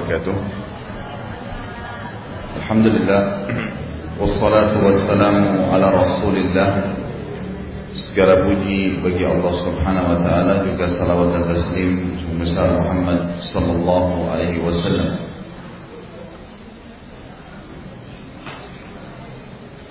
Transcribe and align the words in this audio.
وبركاته 0.00 0.34
الحمد 2.56 2.86
لله 2.86 3.22
والصلاة 4.20 4.72
والسلام 4.84 5.36
على 5.72 5.86
رسول 6.00 6.36
الله 6.36 6.70
Segala 7.96 8.44
puji 8.44 9.00
bagi 9.00 9.24
Allah 9.24 9.56
Subhanahu 9.56 10.08
wa 10.12 10.18
taala 10.20 10.68
juga 10.68 10.84
salawat 10.84 11.32
dan 11.32 11.48
taslim 11.48 11.92
besar 12.36 12.76
Muhammad 12.76 13.40
sallallahu 13.40 14.36
alaihi 14.36 14.60
wasallam. 14.60 15.16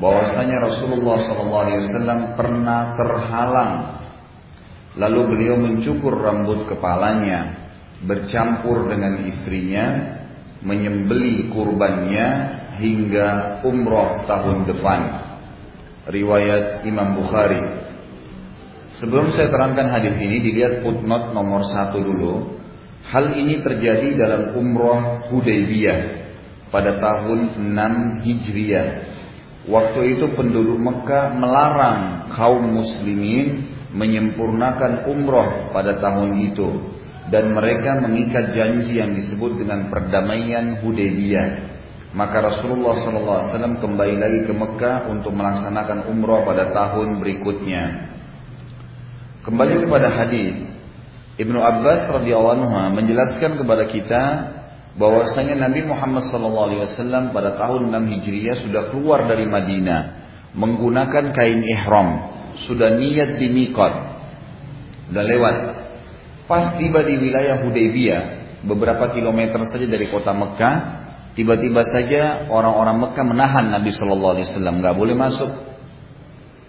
bahwasanya 0.00 0.64
Rasulullah 0.64 1.20
SAW 1.28 2.40
pernah 2.40 2.96
terhalang 2.96 3.72
lalu 4.96 5.20
beliau 5.36 5.60
mencukur 5.60 6.16
rambut 6.16 6.64
kepalanya 6.72 7.68
bercampur 8.08 8.88
dengan 8.88 9.28
istrinya 9.28 10.16
menyembeli 10.64 11.52
kurbannya 11.52 12.26
hingga 12.80 13.60
umroh 13.66 14.24
tahun 14.24 14.64
depan 14.72 15.00
riwayat 16.07 16.83
Imam 16.83 17.15
Bukhari 17.15 17.83
Sebelum 18.93 19.33
saya 19.33 19.49
terangkan 19.49 19.89
hadis 19.89 20.13
ini, 20.21 20.37
dilihat 20.37 20.85
footnote 20.85 21.33
nomor 21.33 21.65
satu 21.65 21.97
dulu. 21.97 22.61
Hal 23.09 23.33
ini 23.33 23.59
terjadi 23.65 24.13
dalam 24.13 24.53
umroh 24.53 25.27
Hudaybiyah 25.33 25.99
pada 26.69 27.01
tahun 27.01 27.57
6 27.73 28.21
Hijriah. 28.21 28.87
Waktu 29.65 30.01
itu 30.13 30.25
penduduk 30.37 30.77
Mekah 30.77 31.33
melarang 31.35 32.29
kaum 32.37 32.61
muslimin 32.61 33.65
menyempurnakan 33.97 35.09
umroh 35.09 35.73
pada 35.73 35.97
tahun 35.97 36.53
itu. 36.53 36.93
Dan 37.33 37.57
mereka 37.57 37.97
mengikat 37.97 38.53
janji 38.53 39.01
yang 39.01 39.17
disebut 39.17 39.57
dengan 39.57 39.89
perdamaian 39.89 40.85
Hudaybiyah. 40.85 41.72
Maka 42.13 42.45
Rasulullah 42.45 42.93
SAW 43.01 43.81
kembali 43.81 44.15
lagi 44.21 44.39
ke 44.45 44.53
Mekah 44.53 45.09
untuk 45.09 45.33
melaksanakan 45.33 46.05
umroh 46.13 46.45
pada 46.45 46.69
tahun 46.69 47.17
berikutnya. 47.17 48.13
Kembali 49.41 49.81
kepada 49.81 50.13
hadis 50.13 50.73
Ibnu 51.41 51.57
Abbas 51.57 52.05
radhiyallahu 52.05 52.53
anhu 52.53 53.01
menjelaskan 53.01 53.57
kepada 53.57 53.89
kita 53.89 54.23
bahwasanya 54.93 55.57
Nabi 55.57 55.89
Muhammad 55.89 56.29
SAW 56.29 57.33
pada 57.33 57.57
tahun 57.57 57.89
6 57.89 58.13
Hijriah 58.13 58.61
sudah 58.61 58.93
keluar 58.93 59.25
dari 59.25 59.49
Madinah 59.49 60.23
menggunakan 60.53 61.33
kain 61.33 61.65
ihram, 61.65 62.29
sudah 62.69 62.93
niat 62.93 63.41
di 63.41 63.49
miqat. 63.49 63.93
Sudah 65.09 65.25
lewat. 65.25 65.57
Pas 66.45 66.77
tiba 66.77 67.01
di 67.01 67.17
wilayah 67.17 67.65
Hudaybiyah, 67.65 68.23
beberapa 68.69 69.09
kilometer 69.09 69.65
saja 69.65 69.89
dari 69.89 70.05
kota 70.13 70.29
Mekah, 70.29 71.02
tiba-tiba 71.33 71.85
saja 71.85 72.49
orang-orang 72.49 73.09
Mekah 73.09 73.25
menahan 73.25 73.65
Nabi 73.69 73.89
Shallallahu 73.93 74.33
alaihi 74.37 74.47
wasallam, 74.49 74.81
nggak 74.81 74.95
boleh 74.95 75.15
masuk 75.17 75.73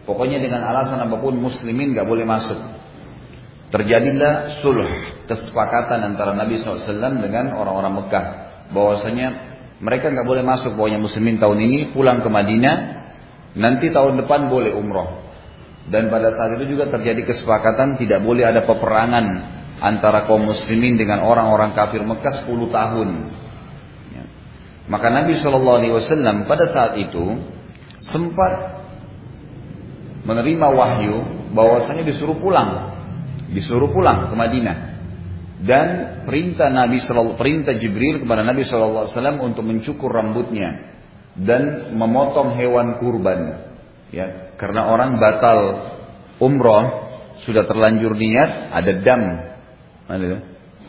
Pokoknya 0.05 0.37
dengan 0.37 0.61
alasan 0.69 1.01
apa 1.01 1.17
pun 1.17 1.33
muslimin 1.41 1.97
gak 1.97 2.05
boleh 2.05 2.29
masuk. 2.29 2.61
Terjadilah 3.73 4.61
sulh, 4.61 4.87
kesepakatan 5.27 6.15
antara 6.15 6.37
Nabi 6.37 6.61
SAW 6.61 7.25
dengan 7.25 7.57
orang-orang 7.57 8.05
Mekah. 8.05 8.27
Bahwasanya 8.71 9.27
mereka 9.81 10.13
gak 10.13 10.29
boleh 10.29 10.45
masuk, 10.45 10.77
pokoknya 10.77 11.01
muslimin 11.01 11.41
tahun 11.41 11.59
ini 11.59 11.79
pulang 11.97 12.21
ke 12.21 12.29
Madinah, 12.29 12.77
nanti 13.57 13.89
tahun 13.91 14.21
depan 14.23 14.53
boleh 14.53 14.77
umroh. 14.77 15.25
Dan 15.89 16.13
pada 16.13 16.33
saat 16.37 16.61
itu 16.61 16.77
juga 16.77 16.93
terjadi 16.93 17.25
kesepakatan 17.25 17.97
tidak 18.01 18.21
boleh 18.25 18.45
ada 18.45 18.65
peperangan 18.65 19.25
antara 19.81 20.29
kaum 20.29 20.49
muslimin 20.53 21.01
dengan 21.01 21.25
orang-orang 21.25 21.73
kafir 21.73 22.05
Mekah 22.05 22.45
10 22.45 22.73
tahun. 22.73 23.09
Maka 24.85 25.09
Nabi 25.09 25.41
SAW 25.41 26.45
pada 26.45 26.65
saat 26.69 27.01
itu 27.01 27.41
sempat 28.05 28.85
menerima 30.29 30.67
wahyu 30.73 31.17
bahwasanya 31.57 32.05
disuruh 32.05 32.37
pulang, 32.37 32.93
disuruh 33.53 33.89
pulang 33.93 34.29
ke 34.29 34.35
Madinah. 34.37 34.79
Dan 35.65 35.89
perintah 36.29 36.69
Nabi 36.69 37.01
Shallallahu 37.01 37.41
perintah 37.41 37.73
Jibril 37.73 38.21
kepada 38.21 38.45
Nabi 38.45 38.69
Shallallahu 38.69 39.09
Alaihi 39.09 39.17
Wasallam 39.17 39.39
untuk 39.41 39.65
mencukur 39.65 40.13
rambutnya 40.13 40.93
dan 41.41 41.95
memotong 41.97 42.53
hewan 42.61 43.01
kurban. 43.01 43.65
Ya, 44.13 44.53
karena 44.61 44.93
orang 44.93 45.17
batal 45.17 45.89
umroh 46.37 47.09
sudah 47.43 47.65
terlanjur 47.65 48.13
niat 48.13 48.77
ada 48.77 48.93
dam, 49.01 49.23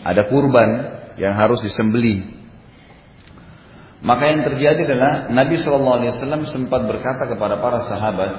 ada 0.04 0.22
kurban 0.28 0.70
yang 1.16 1.34
harus 1.40 1.64
disembeli. 1.64 2.36
Maka 4.06 4.30
yang 4.30 4.46
terjadi 4.46 4.86
adalah 4.86 5.34
Nabi 5.34 5.58
Wasallam 5.58 6.46
sempat 6.46 6.86
berkata 6.86 7.26
kepada 7.26 7.58
para 7.58 7.90
sahabat, 7.90 8.32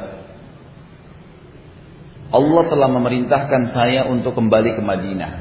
Allah 2.31 2.65
telah 2.71 2.87
memerintahkan 2.87 3.75
saya 3.75 4.06
untuk 4.06 4.38
kembali 4.38 4.78
ke 4.78 4.82
Madinah. 4.82 5.32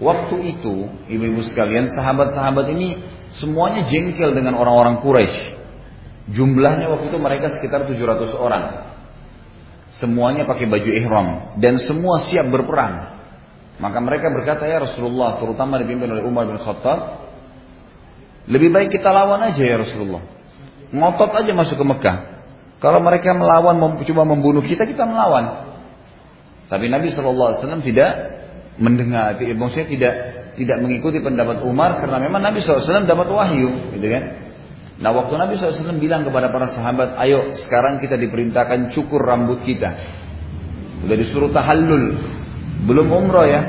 Waktu 0.00 0.36
itu, 0.56 0.88
ibu-ibu 1.12 1.44
sekalian, 1.44 1.92
sahabat-sahabat 1.92 2.72
ini 2.72 3.04
semuanya 3.36 3.84
jengkel 3.84 4.32
dengan 4.32 4.56
orang-orang 4.56 5.04
Quraisy. 5.04 5.60
Jumlahnya 6.32 6.88
waktu 6.88 7.12
itu 7.12 7.18
mereka 7.20 7.52
sekitar 7.52 7.84
700 7.84 8.32
orang. 8.32 8.64
Semuanya 9.92 10.48
pakai 10.48 10.72
baju 10.72 10.90
ihram 10.90 11.28
dan 11.60 11.76
semua 11.84 12.24
siap 12.24 12.48
berperang. 12.48 13.12
Maka 13.76 13.98
mereka 14.00 14.32
berkata, 14.32 14.64
"Ya 14.64 14.80
Rasulullah, 14.80 15.36
terutama 15.36 15.76
dipimpin 15.84 16.08
oleh 16.08 16.24
Umar 16.24 16.48
bin 16.48 16.56
Khattab, 16.60 17.25
lebih 18.46 18.70
baik 18.70 18.94
kita 18.94 19.10
lawan 19.10 19.42
aja 19.42 19.62
ya 19.62 19.76
Rasulullah. 19.78 20.22
Ngotot 20.94 21.34
aja 21.34 21.50
masuk 21.50 21.82
ke 21.82 21.86
Mekah. 21.86 22.16
Kalau 22.78 23.00
mereka 23.00 23.32
melawan, 23.32 23.80
coba 24.04 24.22
membunuh 24.22 24.62
kita, 24.62 24.84
kita 24.86 25.08
melawan. 25.08 25.74
Tapi 26.68 26.86
Nabi 26.92 27.10
SAW 27.10 27.82
tidak 27.82 28.10
mendengar, 28.76 29.38
maksudnya 29.40 29.88
tidak 29.88 30.14
tidak 30.56 30.78
mengikuti 30.80 31.20
pendapat 31.20 31.62
Umar 31.64 32.00
karena 32.00 32.20
memang 32.20 32.40
Nabi 32.40 32.60
SAW 32.60 33.06
dapat 33.08 33.28
wahyu, 33.28 33.96
gitu 33.96 34.06
kan? 34.08 34.24
Nah 34.96 35.12
waktu 35.12 35.36
Nabi 35.36 35.60
SAW 35.60 36.00
bilang 36.00 36.24
kepada 36.24 36.48
para 36.48 36.68
sahabat, 36.72 37.20
ayo 37.20 37.52
sekarang 37.56 38.00
kita 38.00 38.16
diperintahkan 38.16 38.92
cukur 38.96 39.20
rambut 39.20 39.64
kita. 39.68 39.92
Sudah 41.04 41.16
disuruh 41.16 41.50
tahallul, 41.52 42.16
belum 42.88 43.06
umroh 43.08 43.44
ya. 43.44 43.60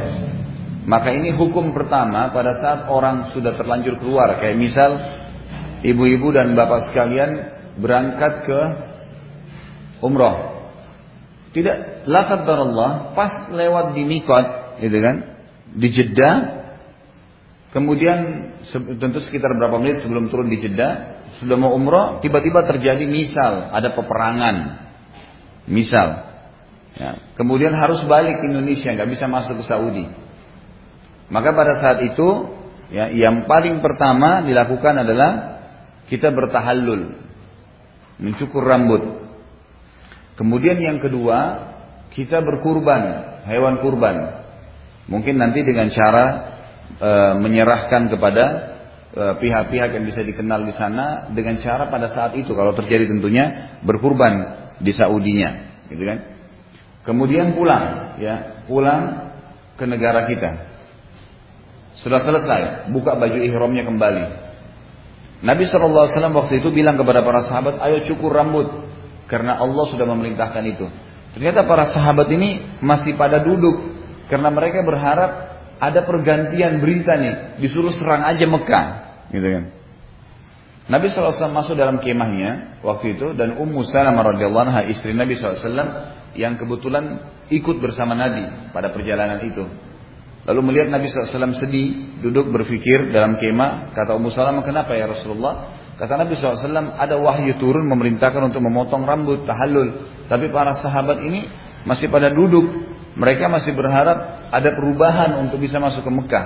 Maka 0.87 1.11
ini 1.11 1.35
hukum 1.35 1.75
pertama 1.75 2.31
pada 2.31 2.55
saat 2.63 2.87
orang 2.87 3.35
sudah 3.35 3.59
terlanjur 3.59 3.99
keluar. 3.99 4.39
Kayak 4.39 4.55
misal 4.55 4.91
ibu-ibu 5.83 6.31
dan 6.31 6.55
bapak 6.55 6.87
sekalian 6.87 7.31
berangkat 7.75 8.47
ke 8.47 8.59
umroh. 9.99 10.63
Tidak 11.51 12.07
lafaz 12.07 12.47
Allah 12.47 13.11
pas 13.11 13.51
lewat 13.51 13.99
di 13.99 14.07
Mikot, 14.07 14.79
gitu 14.79 14.97
kan? 15.03 15.15
Di 15.75 15.87
Jeddah. 15.91 16.35
Kemudian 17.75 18.17
tentu 18.95 19.19
sekitar 19.27 19.51
berapa 19.59 19.75
menit 19.83 19.99
sebelum 20.07 20.31
turun 20.31 20.47
di 20.47 20.63
Jeddah, 20.63 21.19
sudah 21.43 21.59
mau 21.59 21.75
umroh, 21.75 22.23
tiba-tiba 22.23 22.63
terjadi 22.63 23.03
misal 23.03 23.75
ada 23.75 23.91
peperangan. 23.91 24.87
Misal. 25.67 26.31
Ya. 26.95 27.19
Kemudian 27.35 27.75
harus 27.75 27.99
balik 28.07 28.39
ke 28.39 28.47
Indonesia, 28.47 28.87
nggak 28.95 29.11
bisa 29.11 29.27
masuk 29.27 29.59
ke 29.59 29.65
Saudi. 29.67 30.26
Maka 31.27 31.51
pada 31.51 31.79
saat 31.83 31.99
itu, 32.07 32.27
ya, 32.91 33.11
yang 33.11 33.43
paling 33.45 33.83
pertama 33.83 34.43
dilakukan 34.47 35.03
adalah 35.03 35.59
kita 36.07 36.31
bertahallul, 36.31 37.19
mencukur 38.23 38.63
rambut. 38.63 39.27
Kemudian 40.39 40.79
yang 40.79 41.03
kedua, 41.03 41.67
kita 42.15 42.39
berkurban, 42.39 43.43
hewan 43.43 43.83
kurban. 43.83 44.47
Mungkin 45.11 45.35
nanti 45.35 45.67
dengan 45.67 45.91
cara 45.91 46.25
e, 46.99 47.11
menyerahkan 47.39 48.11
kepada 48.11 48.45
eh, 49.17 49.33
pihak-pihak 49.39 49.97
yang 49.97 50.05
bisa 50.05 50.21
dikenal 50.21 50.67
di 50.67 50.75
sana 50.75 51.31
dengan 51.31 51.57
cara 51.57 51.89
pada 51.89 52.11
saat 52.11 52.37
itu 52.37 52.53
kalau 52.53 52.75
terjadi 52.75 53.07
tentunya 53.07 53.75
berkurban 53.81 54.33
di 54.77 54.91
Saudinya, 54.93 55.81
gitu 55.89 56.03
kan? 56.05 56.19
Kemudian 57.07 57.55
pulang, 57.55 58.15
ya, 58.19 58.67
pulang 58.67 59.31
ke 59.79 59.87
negara 59.87 60.27
kita. 60.27 60.76
Setelah 61.97 62.21
selesai, 62.21 62.61
buka 62.93 63.17
baju 63.17 63.41
ihramnya 63.41 63.83
kembali. 63.83 64.25
Nabi 65.41 65.63
SAW 65.65 66.09
waktu 66.33 66.61
itu 66.61 66.69
bilang 66.69 66.97
kepada 66.97 67.25
para 67.25 67.41
sahabat, 67.45 67.81
ayo 67.81 68.05
cukur 68.05 68.33
rambut. 68.33 68.69
Karena 69.27 69.59
Allah 69.59 69.85
sudah 69.89 70.05
memerintahkan 70.07 70.63
itu. 70.65 70.87
Ternyata 71.35 71.67
para 71.67 71.83
sahabat 71.89 72.31
ini 72.31 72.79
masih 72.79 73.17
pada 73.19 73.43
duduk. 73.43 73.97
Karena 74.31 74.49
mereka 74.53 74.81
berharap 74.85 75.31
ada 75.77 75.99
pergantian 76.05 76.79
berita 76.79 77.17
nih. 77.17 77.59
Disuruh 77.61 77.91
serang 77.93 78.23
aja 78.23 78.45
Mekah. 78.47 78.85
Gitu 79.33 79.47
kan. 79.51 79.63
Nabi 80.87 81.11
SAW 81.11 81.51
masuk 81.51 81.75
dalam 81.75 81.99
kemahnya 81.99 82.79
waktu 82.79 83.19
itu 83.19 83.35
dan 83.35 83.59
Ummu 83.59 83.83
Salamah 83.91 84.31
radhiyallahu 84.31 84.71
anha 84.71 84.81
istri 84.87 85.11
Nabi 85.11 85.35
SAW 85.35 85.59
yang 86.39 86.55
kebetulan 86.55 87.27
ikut 87.51 87.83
bersama 87.83 88.15
Nabi 88.15 88.71
pada 88.71 88.95
perjalanan 88.95 89.43
itu. 89.43 89.67
Lalu 90.47 90.59
melihat 90.63 90.87
Nabi 90.87 91.11
SAW 91.11 91.59
sedih, 91.59 92.23
duduk 92.23 92.47
berpikir 92.55 93.11
dalam 93.11 93.35
kemah, 93.35 93.91
kata 93.91 94.15
Ummu 94.15 94.31
Salamah, 94.31 94.63
kenapa 94.63 94.95
ya 94.95 95.11
Rasulullah? 95.11 95.75
Kata 95.99 96.15
Nabi 96.15 96.39
SAW, 96.39 96.95
ada 96.95 97.19
wahyu 97.19 97.59
turun 97.59 97.83
memerintahkan 97.91 98.47
untuk 98.47 98.63
memotong 98.63 99.03
rambut, 99.03 99.43
tahallul. 99.43 100.07
Tapi 100.31 100.47
para 100.47 100.79
sahabat 100.79 101.19
ini 101.19 101.51
masih 101.83 102.07
pada 102.07 102.31
duduk. 102.31 102.63
Mereka 103.19 103.51
masih 103.51 103.75
berharap 103.75 104.47
ada 104.47 104.69
perubahan 104.71 105.35
untuk 105.43 105.59
bisa 105.59 105.83
masuk 105.83 106.07
ke 106.07 106.11
Mekah. 106.15 106.45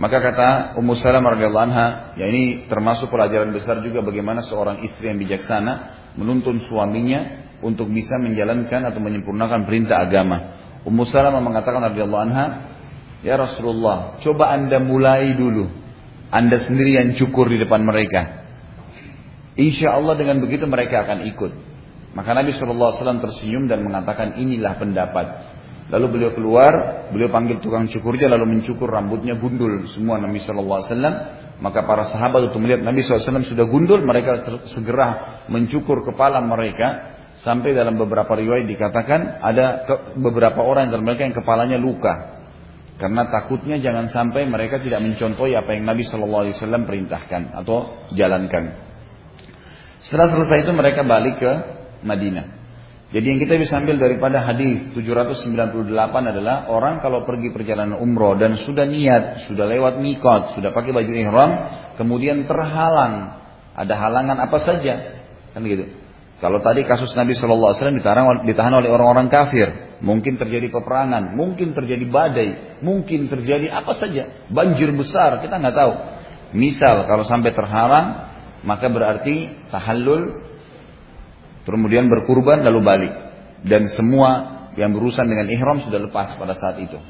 Maka 0.00 0.18
kata 0.24 0.48
Ummu 0.80 0.96
Salamah 0.96 1.36
radhiyallahu 1.36 1.66
anha, 1.70 1.86
ya 2.16 2.24
ini 2.24 2.66
termasuk 2.72 3.12
pelajaran 3.12 3.52
besar 3.52 3.84
juga 3.84 4.00
bagaimana 4.00 4.40
seorang 4.42 4.80
istri 4.80 5.12
yang 5.12 5.20
bijaksana 5.20 5.72
menuntun 6.16 6.62
suaminya 6.66 7.52
untuk 7.60 7.92
bisa 7.92 8.16
menjalankan 8.16 8.90
atau 8.90 8.98
menyempurnakan 8.98 9.68
perintah 9.68 10.02
agama. 10.02 10.56
Ummu 10.88 11.04
Salamah 11.04 11.42
mengatakan 11.44 11.84
radhiyallahu 11.94 12.24
anha, 12.26 12.73
Ya 13.24 13.40
Rasulullah, 13.40 14.20
coba 14.20 14.52
anda 14.52 14.76
mulai 14.84 15.32
dulu. 15.32 15.64
Anda 16.28 16.60
sendiri 16.60 17.00
yang 17.00 17.16
cukur 17.16 17.48
di 17.48 17.56
depan 17.56 17.80
mereka. 17.80 18.44
Insya 19.56 19.96
Allah 19.96 20.12
dengan 20.20 20.44
begitu 20.44 20.68
mereka 20.68 21.08
akan 21.08 21.24
ikut. 21.32 21.52
Maka 22.12 22.30
Nabi 22.36 22.52
SAW 22.52 23.22
tersenyum 23.24 23.64
dan 23.64 23.80
mengatakan 23.80 24.36
inilah 24.36 24.76
pendapat. 24.76 25.26
Lalu 25.88 26.06
beliau 26.10 26.32
keluar, 26.36 26.72
beliau 27.12 27.32
panggil 27.32 27.64
tukang 27.64 27.88
cukurnya 27.88 28.28
lalu 28.28 28.60
mencukur 28.60 28.92
rambutnya 28.92 29.40
gundul 29.40 29.88
semua 29.88 30.20
Nabi 30.20 30.44
SAW. 30.44 30.84
Maka 31.64 31.80
para 31.86 32.04
sahabat 32.04 32.50
untuk 32.50 32.60
melihat 32.60 32.82
Nabi 32.82 33.06
SAW 33.06 33.46
sudah 33.46 33.64
gundul, 33.64 34.02
mereka 34.02 34.42
segera 34.68 35.40
mencukur 35.48 36.04
kepala 36.04 36.44
mereka. 36.44 37.14
Sampai 37.34 37.74
dalam 37.74 37.98
beberapa 37.98 38.30
riwayat 38.30 38.62
dikatakan 38.62 39.42
ada 39.42 39.82
beberapa 40.14 40.62
orang 40.62 40.94
dari 40.94 41.02
mereka 41.02 41.26
yang 41.26 41.34
kepalanya 41.34 41.78
luka. 41.82 42.33
Karena 42.94 43.26
takutnya 43.26 43.82
jangan 43.82 44.06
sampai 44.06 44.46
mereka 44.46 44.78
tidak 44.78 45.02
mencontohi 45.02 45.58
apa 45.58 45.74
yang 45.74 45.82
Nabi 45.82 46.06
Shallallahu 46.06 46.42
Alaihi 46.46 46.54
Wasallam 46.54 46.82
perintahkan 46.86 47.42
atau 47.58 48.06
jalankan. 48.14 48.78
Setelah 49.98 50.30
selesai 50.30 50.68
itu 50.68 50.72
mereka 50.76 51.02
balik 51.02 51.42
ke 51.42 51.52
Madinah. 52.06 52.64
Jadi 53.14 53.26
yang 53.30 53.38
kita 53.38 53.54
bisa 53.58 53.78
ambil 53.78 53.98
daripada 53.98 54.42
hadis 54.42 54.90
798 54.94 55.86
adalah 56.34 56.66
orang 56.66 56.98
kalau 56.98 57.22
pergi 57.22 57.54
perjalanan 57.54 58.02
umroh 58.02 58.34
dan 58.34 58.58
sudah 58.58 58.90
niat, 58.90 59.46
sudah 59.46 59.70
lewat 59.70 60.02
mikot, 60.02 60.58
sudah 60.58 60.74
pakai 60.74 60.90
baju 60.90 61.12
ihram, 61.14 61.50
kemudian 61.94 62.42
terhalang, 62.42 63.38
ada 63.74 63.94
halangan 63.94 64.38
apa 64.42 64.58
saja, 64.58 65.22
kan 65.54 65.62
gitu. 65.62 65.94
Kalau 66.42 66.58
tadi 66.58 66.82
kasus 66.82 67.14
Nabi 67.14 67.38
Shallallahu 67.38 67.70
Alaihi 67.70 68.02
ditahan 68.50 68.74
oleh 68.74 68.90
orang-orang 68.90 69.30
kafir, 69.30 69.93
Mungkin 70.04 70.36
terjadi 70.36 70.68
peperangan, 70.68 71.32
mungkin 71.32 71.72
terjadi 71.72 72.04
badai, 72.04 72.76
mungkin 72.84 73.32
terjadi 73.32 73.72
apa 73.72 73.96
saja, 73.96 74.44
banjir 74.52 74.92
besar, 74.92 75.40
kita 75.40 75.56
nggak 75.56 75.72
tahu. 75.72 75.96
Misal 76.52 77.08
kalau 77.08 77.24
sampai 77.24 77.56
terhalang, 77.56 78.28
maka 78.68 78.92
berarti 78.92 79.64
tahallul, 79.72 80.44
kemudian 81.64 82.12
berkurban 82.12 82.68
lalu 82.68 82.84
balik. 82.84 83.16
Dan 83.64 83.88
semua 83.88 84.68
yang 84.76 84.92
berurusan 84.92 85.24
dengan 85.24 85.48
ihram 85.48 85.80
sudah 85.80 86.04
lepas 86.04 86.36
pada 86.36 86.52
saat 86.52 86.84
itu. 86.84 87.00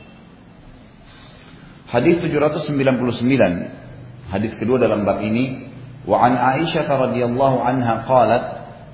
Hadis 1.91 2.23
799, 2.23 4.31
hadis 4.31 4.55
kedua 4.55 4.79
dalam 4.79 5.03
bab 5.03 5.19
ini, 5.19 5.67
wa 6.07 6.23
an 6.23 6.63
Aisyah 6.63 6.87
radhiyallahu 6.87 7.59
anha 7.59 8.07
qalat, 8.07 8.45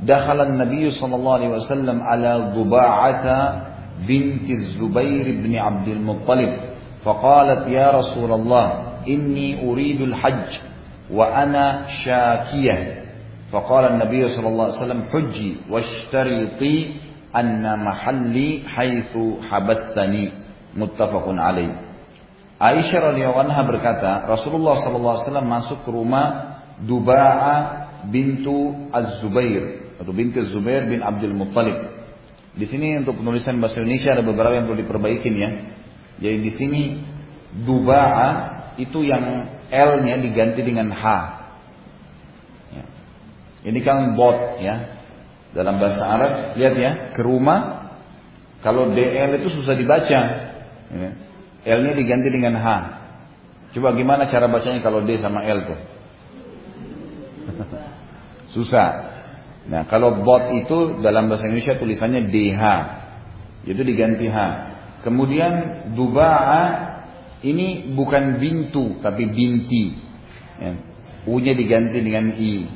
dakhala 0.09 0.49
an-nabiy 0.49 0.89
sallallahu 0.89 1.37
alaihi 1.37 1.53
wasallam 1.53 2.01
ala 2.01 2.57
dhuba'ata 2.57 3.69
بنت 4.09 4.51
الزبير 4.51 5.27
بن 5.43 5.57
عبد 5.57 5.89
المطلب 5.89 6.53
فقالت 7.05 7.69
يا 7.69 7.91
رسول 7.91 8.33
الله 8.33 8.67
إني 9.09 9.71
أريد 9.71 10.01
الحج 10.01 10.59
وأنا 11.11 11.87
شاكية 11.89 13.05
فقال 13.53 13.85
النبي 13.85 14.29
صلى 14.29 14.49
الله 14.49 14.65
عليه 14.65 14.75
وسلم 14.83 15.03
حجي 15.13 15.57
واشترطي 15.71 16.95
أن 17.37 17.85
محلي 17.85 18.61
حيث 18.67 19.19
حبستني 19.51 20.31
متفق 20.77 21.25
عليه 21.29 21.91
Aisyah 22.61 23.17
radhiyallahu 23.17 23.41
anha 23.49 23.65
berkata, 23.65 24.29
Rasulullah 24.29 24.85
sallallahu 24.85 25.17
alaihi 25.17 25.27
wasallam 25.33 25.49
masuk 25.49 25.79
ke 25.81 25.89
rumah 25.97 26.61
Duba'a 26.85 27.57
bintu 28.13 28.89
Az-Zubair 28.93 29.97
atau 29.97 30.13
binti 30.13 30.45
Zubair 30.53 30.85
bin 30.85 31.01
Abdul 31.01 31.33
Muttalib 31.33 32.00
Di 32.61 32.69
sini 32.69 33.01
untuk 33.01 33.17
penulisan 33.17 33.57
bahasa 33.57 33.81
Indonesia 33.81 34.13
ada 34.13 34.21
beberapa 34.21 34.53
yang 34.53 34.69
perlu 34.69 34.85
diperbaikin 34.85 35.35
ya. 35.41 35.51
Jadi 36.21 36.37
di 36.45 36.53
sini 36.61 36.83
duba'a 37.65 38.29
itu 38.77 39.01
yang 39.01 39.49
L-nya 39.73 40.21
diganti 40.21 40.61
dengan 40.61 40.93
H. 40.93 41.05
Ya. 42.77 42.85
Ini 43.65 43.81
kan 43.81 44.13
bot 44.13 44.61
ya. 44.61 45.01
Dalam 45.57 45.81
bahasa 45.81 46.05
Arab 46.05 46.33
lihat 46.61 46.75
ya 46.77 46.91
ke 47.17 47.23
rumah 47.25 47.91
kalau 48.61 48.93
DL 48.93 49.41
itu 49.41 49.49
susah 49.57 49.73
dibaca. 49.73 50.21
Ya. 50.93 51.11
L-nya 51.65 51.97
diganti 51.97 52.29
dengan 52.29 52.61
H. 52.61 52.67
Coba 53.73 53.97
gimana 53.97 54.29
cara 54.29 54.53
bacanya 54.53 54.85
kalau 54.85 55.01
D 55.01 55.17
sama 55.17 55.49
L 55.49 55.65
tuh? 55.65 55.81
susah. 58.61 59.20
Nah, 59.71 59.87
kalau 59.87 60.27
bot 60.27 60.51
itu 60.51 60.99
dalam 60.99 61.31
bahasa 61.31 61.47
Indonesia 61.47 61.79
tulisannya 61.79 62.27
DH. 62.27 62.63
Itu 63.71 63.87
diganti 63.87 64.27
H. 64.27 64.39
Kemudian 65.07 65.87
duba'a 65.95 66.65
ini 67.47 67.95
bukan 67.95 68.43
bintu 68.43 68.99
tapi 68.99 69.31
binti. 69.31 69.95
Ya. 70.59 70.75
U-nya 71.31 71.55
diganti 71.55 72.03
dengan 72.03 72.35
I. 72.35 72.67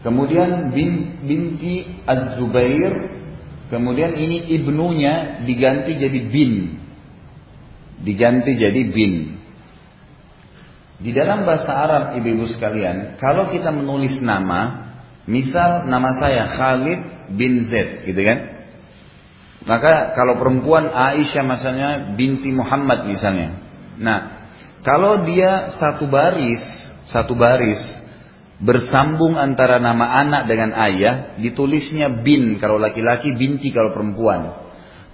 Kemudian 0.00 0.72
bin, 0.72 1.20
binti 1.28 1.84
Az-Zubair. 2.08 3.20
Kemudian 3.68 4.16
ini 4.16 4.48
ibnunya 4.56 5.44
diganti 5.44 6.00
jadi 6.00 6.20
bin. 6.24 6.80
Diganti 8.00 8.56
jadi 8.56 8.82
bin. 8.88 9.36
Di 10.98 11.12
dalam 11.12 11.44
bahasa 11.44 11.76
Arab 11.76 12.04
ibu-ibu 12.16 12.48
sekalian, 12.48 13.20
kalau 13.20 13.52
kita 13.52 13.70
menulis 13.70 14.18
nama, 14.18 14.87
Misal 15.28 15.84
nama 15.92 16.16
saya 16.16 16.48
Khalid 16.48 17.30
bin 17.36 17.68
Z, 17.68 18.08
gitu 18.08 18.20
kan? 18.24 18.38
Maka 19.68 20.16
kalau 20.16 20.40
perempuan 20.40 20.88
Aisyah 20.88 21.44
misalnya 21.44 21.90
binti 22.16 22.48
Muhammad 22.48 23.04
misalnya. 23.04 23.60
Nah, 24.00 24.48
kalau 24.80 25.28
dia 25.28 25.68
satu 25.76 26.08
baris, 26.08 26.64
satu 27.04 27.36
baris 27.36 27.84
bersambung 28.58 29.36
antara 29.36 29.76
nama 29.76 30.16
anak 30.24 30.48
dengan 30.48 30.72
ayah, 30.88 31.36
ditulisnya 31.36 32.08
bin 32.08 32.56
kalau 32.56 32.80
laki-laki, 32.80 33.36
binti 33.36 33.68
kalau 33.68 33.92
perempuan. 33.92 34.64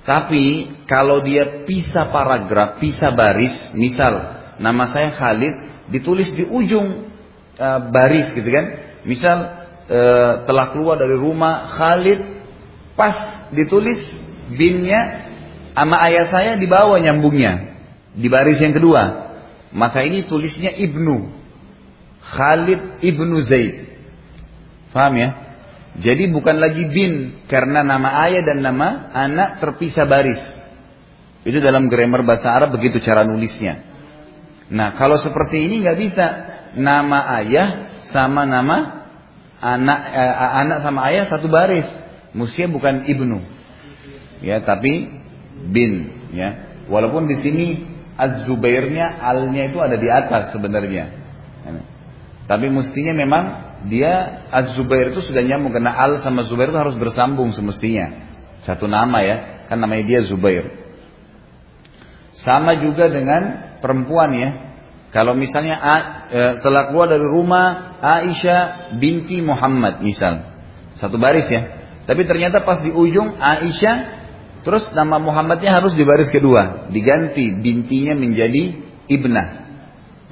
Tapi 0.06 0.68
kalau 0.86 1.24
dia 1.24 1.66
pisah 1.66 2.12
paragraf, 2.14 2.78
pisah 2.78 3.10
baris, 3.16 3.74
misal 3.74 4.38
nama 4.62 4.86
saya 4.92 5.16
Khalid 5.16 5.88
ditulis 5.90 6.30
di 6.36 6.46
ujung 6.46 7.10
uh, 7.58 7.80
baris 7.90 8.30
gitu 8.30 8.46
kan. 8.46 8.66
Misal 9.08 9.63
e, 9.88 10.00
telah 10.44 10.66
keluar 10.72 10.96
dari 11.00 11.16
rumah 11.16 11.74
Khalid 11.76 12.20
pas 12.94 13.48
ditulis 13.50 14.00
binnya 14.54 15.30
sama 15.74 15.98
ayah 16.06 16.26
saya 16.30 16.52
di 16.54 16.66
bawah 16.70 16.96
nyambungnya 17.00 17.76
di 18.14 18.30
baris 18.30 18.62
yang 18.62 18.74
kedua 18.76 19.34
maka 19.74 20.06
ini 20.06 20.24
tulisnya 20.28 20.70
ibnu 20.70 21.32
Khalid 22.22 23.02
ibnu 23.02 23.36
Zaid 23.42 23.90
paham 24.94 25.14
ya 25.18 25.30
Jadi 25.94 26.26
bukan 26.26 26.58
lagi 26.58 26.90
bin 26.90 27.46
karena 27.46 27.86
nama 27.86 28.26
ayah 28.26 28.42
dan 28.42 28.66
nama 28.66 29.14
anak 29.14 29.62
terpisah 29.62 30.10
baris. 30.10 30.42
Itu 31.46 31.62
dalam 31.62 31.86
grammar 31.86 32.26
bahasa 32.26 32.50
Arab 32.50 32.74
begitu 32.74 32.98
cara 32.98 33.22
nulisnya. 33.22 33.78
Nah 34.74 34.98
kalau 34.98 35.14
seperti 35.22 35.70
ini 35.70 35.86
nggak 35.86 35.98
bisa 36.02 36.26
nama 36.74 37.38
ayah 37.38 37.68
sama 38.10 38.42
nama 38.42 39.03
anak 39.64 40.00
eh, 40.12 40.34
anak 40.60 40.78
sama 40.84 41.08
ayah 41.08 41.24
satu 41.32 41.48
baris. 41.48 41.88
Mestinya 42.36 42.76
bukan 42.76 43.06
ibnu, 43.08 43.38
ya 44.42 44.60
tapi 44.60 45.06
bin, 45.70 45.92
ya. 46.34 46.82
Walaupun 46.90 47.30
di 47.30 47.38
sini 47.40 47.66
Az-Zubairnya 48.14 49.22
alnya 49.22 49.70
itu 49.70 49.78
ada 49.78 49.94
di 49.94 50.10
atas 50.10 50.50
sebenarnya. 50.50 51.24
Tapi 52.44 52.68
mestinya 52.68 53.16
memang 53.16 53.44
dia 53.88 54.44
Az-Zubair 54.52 55.16
itu 55.16 55.24
sudah 55.24 55.40
nyambung 55.40 55.72
karena 55.72 55.96
Al 55.96 56.20
sama 56.20 56.44
Zubair 56.44 56.68
itu 56.68 56.80
harus 56.80 56.96
bersambung 57.00 57.56
semestinya. 57.56 58.28
Satu 58.68 58.84
nama 58.84 59.24
ya, 59.24 59.36
kan 59.68 59.80
namanya 59.80 60.04
dia 60.04 60.20
Zubair. 60.28 60.68
Sama 62.36 62.76
juga 62.76 63.08
dengan 63.08 63.76
perempuan 63.80 64.36
ya. 64.36 64.50
Kalau 65.14 65.38
misalnya 65.38 65.78
e, 66.26 66.40
setelah 66.58 66.90
keluar 66.90 67.06
dari 67.06 67.22
rumah 67.22 67.96
Aisyah 68.02 68.90
binti 68.98 69.38
Muhammad 69.38 70.02
misal. 70.02 70.42
Satu 70.98 71.22
baris 71.22 71.46
ya. 71.46 71.70
Tapi 72.04 72.26
ternyata 72.26 72.66
pas 72.66 72.82
di 72.82 72.90
ujung 72.90 73.38
Aisyah 73.38 74.26
terus 74.66 74.90
nama 74.90 75.22
Muhammadnya 75.22 75.70
harus 75.70 75.94
di 75.94 76.02
baris 76.02 76.34
kedua, 76.34 76.90
diganti 76.90 77.54
bintinya 77.62 78.18
menjadi 78.18 78.74
Ibnah. 79.06 79.48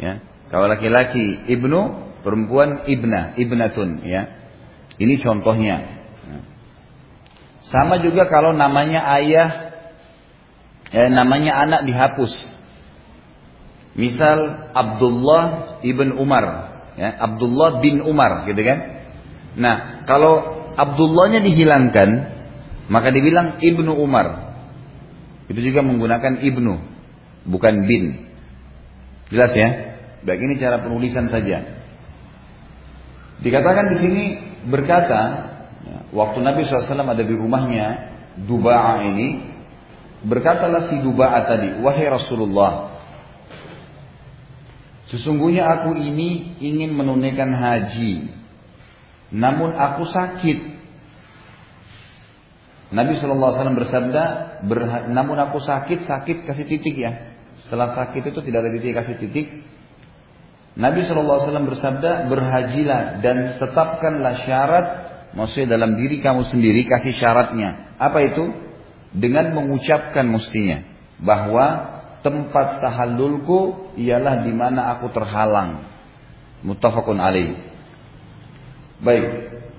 Ya. 0.03 0.19
Kalau 0.51 0.67
laki-laki 0.67 1.47
Ibnu, 1.47 1.81
perempuan 2.23 2.87
ibna, 2.87 3.35
ibnatun 3.37 4.07
ya. 4.07 4.31
Ini 4.97 5.19
contohnya. 5.21 6.03
Sama 7.67 8.03
juga 8.03 8.29
kalau 8.29 8.53
namanya 8.53 9.03
ayah, 9.19 9.51
eh, 10.93 11.09
namanya 11.09 11.57
anak 11.57 11.89
dihapus. 11.89 12.33
Misal 13.93 14.73
Abdullah 14.73 15.79
ibn 15.85 16.17
Umar, 16.17 16.45
ya, 16.97 17.13
Abdullah 17.21 17.85
bin 17.85 18.01
Umar, 18.01 18.49
gitu 18.49 18.63
kan? 18.65 18.79
Nah, 19.57 20.05
kalau 20.09 20.63
Abdullahnya 20.73 21.45
dihilangkan, 21.45 22.09
maka 22.89 23.13
dibilang 23.13 23.61
ibnu 23.61 23.93
Umar. 23.93 24.57
Itu 25.53 25.61
juga 25.61 25.85
menggunakan 25.85 26.41
ibnu, 26.41 26.81
bukan 27.45 27.75
bin. 27.85 28.33
Jelas 29.29 29.53
ya? 29.53 29.69
Baik 30.25 30.41
ini 30.41 30.55
cara 30.57 30.81
penulisan 30.81 31.29
saja. 31.29 31.83
Dikatakan 33.43 33.93
di 33.93 33.97
sini 34.01 34.25
berkata, 34.71 35.21
ya, 35.83 35.99
waktu 36.15 36.39
Nabi 36.41 36.65
SAW 36.65 36.95
ada 36.95 37.25
di 37.25 37.35
rumahnya, 37.35 38.13
Duba'a 38.33 39.05
ini, 39.13 39.45
berkatalah 40.25 40.89
si 40.89 40.97
Duba'a 41.05 41.45
tadi, 41.45 41.77
wahai 41.85 42.09
Rasulullah, 42.09 42.92
sesungguhnya 45.13 45.69
aku 45.69 45.93
ini 46.01 46.57
ingin 46.65 46.97
menunaikan 46.97 47.53
haji, 47.53 48.33
namun 49.29 49.77
aku 49.77 50.09
sakit. 50.09 50.59
Nabi 52.93 53.17
SAW 53.17 53.73
bersabda, 53.73 54.25
namun 55.13 55.37
aku 55.41 55.61
sakit, 55.61 56.05
sakit 56.05 56.45
kasih 56.45 56.67
titik 56.69 56.97
ya. 56.97 57.37
Setelah 57.65 57.97
sakit 57.97 58.33
itu 58.33 58.41
tidak 58.45 58.69
ada 58.69 58.71
titik 58.77 58.93
kasih 58.93 59.17
titik, 59.17 59.47
Nabi 60.73 61.05
SAW 61.05 61.69
bersabda, 61.69 62.33
berhajilah 62.33 63.21
dan 63.21 63.61
tetapkanlah 63.61 64.49
syarat, 64.49 64.87
maksudnya 65.37 65.77
dalam 65.77 66.01
diri 66.01 66.25
kamu 66.25 66.49
sendiri 66.49 66.89
kasih 66.89 67.13
syaratnya. 67.13 67.97
Apa 68.01 68.25
itu? 68.25 68.45
Dengan 69.13 69.53
mengucapkan 69.53 70.25
mestinya 70.25 70.89
bahwa 71.21 72.01
tempat 72.23 72.81
tahallulku 72.81 73.93
ialah 73.99 74.47
di 74.47 74.53
mana 74.55 74.97
aku 74.97 75.11
terhalang. 75.11 75.87
Muttafaqun 76.63 77.19
alaih. 77.19 77.59
Baik, 79.03 79.27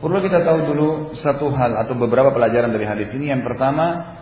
perlu 0.03 0.19
kita 0.19 0.43
tahu 0.43 0.59
dulu 0.67 0.89
satu 1.15 1.47
hal 1.55 1.79
atau 1.79 1.95
beberapa 1.95 2.35
pelajaran 2.35 2.75
dari 2.75 2.83
hadis 2.83 3.09
ini. 3.15 3.31
Yang 3.31 3.47
pertama, 3.47 4.19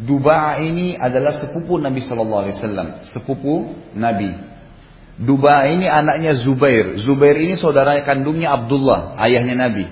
Duba'a 0.00 0.58
ini 0.64 0.98
adalah 0.98 1.30
sepupu 1.38 1.76
Nabi 1.78 2.02
Sallallahu 2.02 2.40
Alaihi 2.48 2.56
Wasallam, 2.56 2.88
sepupu 3.12 3.76
Nabi 3.94 4.50
Duba 5.20 5.68
ini 5.68 5.84
anaknya 5.84 6.32
Zubair. 6.32 6.96
Zubair 6.96 7.36
ini 7.36 7.52
saudara 7.60 8.00
kandungnya 8.00 8.56
Abdullah, 8.56 9.20
ayahnya 9.20 9.68
Nabi. 9.68 9.84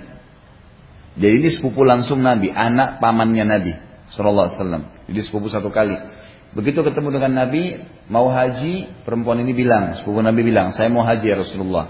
Jadi 1.20 1.34
ini 1.44 1.48
sepupu 1.52 1.84
langsung 1.84 2.24
Nabi, 2.24 2.48
anak 2.48 2.96
pamannya 2.96 3.44
Nabi 3.44 3.72
Sallallahu 4.08 4.48
Alaihi 4.48 4.56
Wasallam. 4.56 4.82
Jadi 5.04 5.20
sepupu 5.20 5.52
satu 5.52 5.68
kali. 5.68 6.00
Begitu 6.58 6.82
ketemu 6.82 7.14
dengan 7.14 7.46
Nabi, 7.46 7.78
mau 8.10 8.26
haji, 8.26 9.06
perempuan 9.06 9.38
ini 9.46 9.54
bilang, 9.54 9.94
sepupu 9.94 10.18
Nabi 10.18 10.42
bilang, 10.42 10.74
saya 10.74 10.90
mau 10.90 11.06
haji 11.06 11.22
ya 11.22 11.38
Rasulullah. 11.38 11.86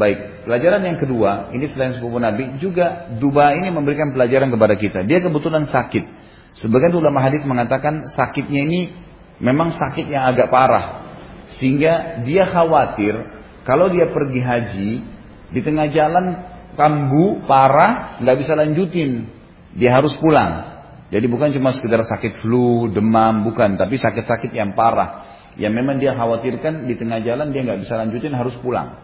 Baik, 0.00 0.48
pelajaran 0.48 0.80
yang 0.80 0.96
kedua, 0.96 1.52
ini 1.52 1.68
selain 1.68 1.92
sepupu 1.92 2.16
Nabi, 2.16 2.56
juga 2.56 3.12
Duba 3.20 3.52
ini 3.52 3.68
memberikan 3.68 4.16
pelajaran 4.16 4.48
kepada 4.48 4.80
kita. 4.80 5.04
Dia 5.04 5.20
kebetulan 5.20 5.68
sakit. 5.68 6.04
Sebagian 6.56 6.96
ulama 6.96 7.20
hadis 7.20 7.44
mengatakan 7.44 8.08
sakitnya 8.16 8.64
ini 8.64 8.80
memang 9.44 9.76
sakit 9.76 10.08
yang 10.08 10.24
agak 10.24 10.48
parah. 10.48 11.04
Sehingga 11.60 12.24
dia 12.24 12.48
khawatir 12.48 13.12
kalau 13.68 13.92
dia 13.92 14.08
pergi 14.08 14.40
haji 14.40 14.90
di 15.52 15.60
tengah 15.60 15.92
jalan 15.92 16.48
kambuh 16.80 17.44
parah 17.44 18.16
nggak 18.24 18.36
bisa 18.40 18.56
lanjutin, 18.56 19.28
dia 19.76 20.00
harus 20.00 20.16
pulang. 20.16 20.75
Jadi 21.06 21.26
bukan 21.30 21.54
cuma 21.54 21.70
sekedar 21.70 22.02
sakit 22.02 22.42
flu, 22.42 22.90
demam, 22.90 23.46
bukan, 23.46 23.78
tapi 23.78 23.94
sakit-sakit 23.94 24.50
yang 24.50 24.74
parah. 24.74 25.38
Yang 25.54 25.72
memang 25.72 25.96
dia 26.02 26.12
khawatirkan 26.12 26.84
di 26.84 26.98
tengah 26.98 27.22
jalan 27.22 27.54
dia 27.54 27.62
nggak 27.62 27.80
bisa 27.86 27.94
lanjutin 27.96 28.34
harus 28.34 28.52
pulang. 28.58 28.98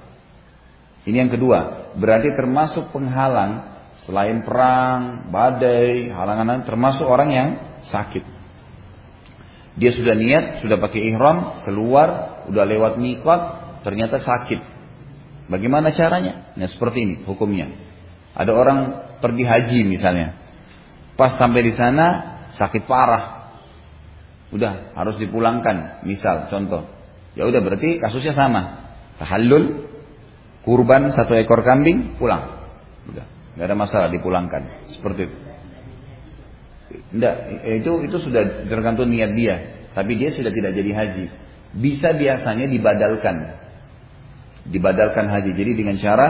Ini 1.06 1.26
yang 1.26 1.30
kedua, 1.30 1.90
berarti 1.98 2.34
termasuk 2.34 2.90
penghalang 2.94 3.72
selain 4.02 4.42
perang, 4.42 5.30
badai, 5.30 6.10
halangan 6.10 6.66
termasuk 6.66 7.06
orang 7.06 7.30
yang 7.30 7.48
sakit. 7.86 8.24
Dia 9.78 9.90
sudah 9.94 10.12
niat, 10.12 10.60
sudah 10.60 10.76
pakai 10.76 11.00
ihram, 11.10 11.64
keluar, 11.64 12.42
udah 12.50 12.64
lewat 12.66 13.00
mikot, 13.00 13.40
ternyata 13.86 14.20
sakit. 14.20 14.60
Bagaimana 15.48 15.90
caranya? 15.96 16.52
Nah 16.54 16.68
seperti 16.68 16.98
ini 17.02 17.14
hukumnya. 17.24 17.72
Ada 18.36 18.52
orang 18.52 18.78
pergi 19.18 19.44
haji 19.44 19.80
misalnya. 19.88 20.41
Pas 21.16 21.36
sampai 21.36 21.60
di 21.60 21.72
sana 21.76 22.06
sakit 22.56 22.88
parah. 22.88 23.54
Udah 24.52 24.92
harus 24.96 25.16
dipulangkan. 25.16 26.04
Misal 26.04 26.48
contoh. 26.52 26.88
Ya 27.32 27.48
udah 27.48 27.60
berarti 27.64 27.96
kasusnya 28.00 28.36
sama. 28.36 28.84
Tahallul, 29.16 29.88
kurban 30.64 31.12
satu 31.12 31.32
ekor 31.36 31.64
kambing, 31.64 32.20
pulang. 32.20 32.60
Udah, 33.08 33.24
nggak 33.56 33.66
ada 33.66 33.76
masalah 33.76 34.08
dipulangkan. 34.12 34.88
Seperti 34.92 35.20
itu. 35.28 35.36
Enggak, 37.12 37.34
itu 37.64 37.92
itu 38.04 38.16
sudah 38.20 38.68
tergantung 38.68 39.08
niat 39.08 39.32
dia. 39.32 39.56
Tapi 39.96 40.16
dia 40.16 40.32
sudah 40.32 40.52
tidak 40.52 40.76
jadi 40.76 40.90
haji. 40.92 41.26
Bisa 41.76 42.12
biasanya 42.12 42.68
dibadalkan. 42.68 43.56
Dibadalkan 44.68 45.28
haji. 45.28 45.56
Jadi 45.56 45.72
dengan 45.72 45.96
cara 45.96 46.28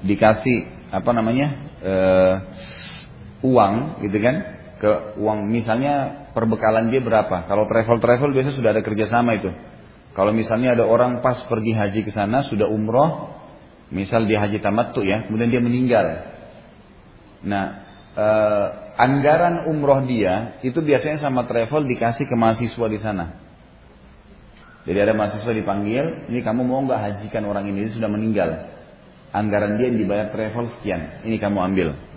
dikasih 0.00 0.88
apa 0.88 1.10
namanya 1.12 1.48
uh, 1.84 2.34
uang 3.44 4.02
gitu 4.02 4.18
kan 4.18 4.36
ke 4.78 5.18
uang 5.18 5.50
misalnya 5.50 6.26
perbekalan 6.32 6.94
dia 6.94 7.02
berapa. 7.02 7.50
Kalau 7.50 7.66
travel 7.66 7.98
travel 7.98 8.30
biasa 8.30 8.54
sudah 8.54 8.70
ada 8.70 8.82
kerjasama 8.82 9.34
itu. 9.38 9.50
Kalau 10.14 10.30
misalnya 10.34 10.74
ada 10.78 10.86
orang 10.86 11.22
pas 11.22 11.38
pergi 11.46 11.74
haji 11.74 12.00
ke 12.06 12.10
sana 12.10 12.46
sudah 12.46 12.66
umroh, 12.70 13.34
misal 13.90 14.26
dia 14.26 14.42
haji 14.42 14.58
tamat 14.62 14.94
tuh 14.94 15.06
ya, 15.06 15.26
kemudian 15.26 15.50
dia 15.50 15.62
meninggal. 15.62 16.06
Nah, 17.46 17.64
eh, 18.18 18.66
anggaran 18.98 19.70
umroh 19.70 20.02
dia 20.06 20.58
itu 20.66 20.82
biasanya 20.82 21.22
sama 21.22 21.46
travel 21.46 21.86
dikasih 21.86 22.26
ke 22.26 22.34
mahasiswa 22.34 22.86
di 22.90 22.98
sana. 22.98 23.26
Jadi 24.88 24.98
ada 25.04 25.12
mahasiswa 25.12 25.52
dipanggil, 25.52 26.32
ini 26.32 26.40
kamu 26.40 26.64
mau 26.64 26.80
nggak 26.80 26.98
hajikan 26.98 27.44
orang 27.44 27.68
ini, 27.68 27.86
dia 27.86 27.92
sudah 27.92 28.08
meninggal. 28.08 28.72
Anggaran 29.30 29.76
dia 29.76 29.92
yang 29.92 30.00
dibayar 30.00 30.32
travel 30.32 30.72
sekian, 30.78 31.22
ini 31.28 31.36
kamu 31.36 31.60
ambil. 31.60 32.07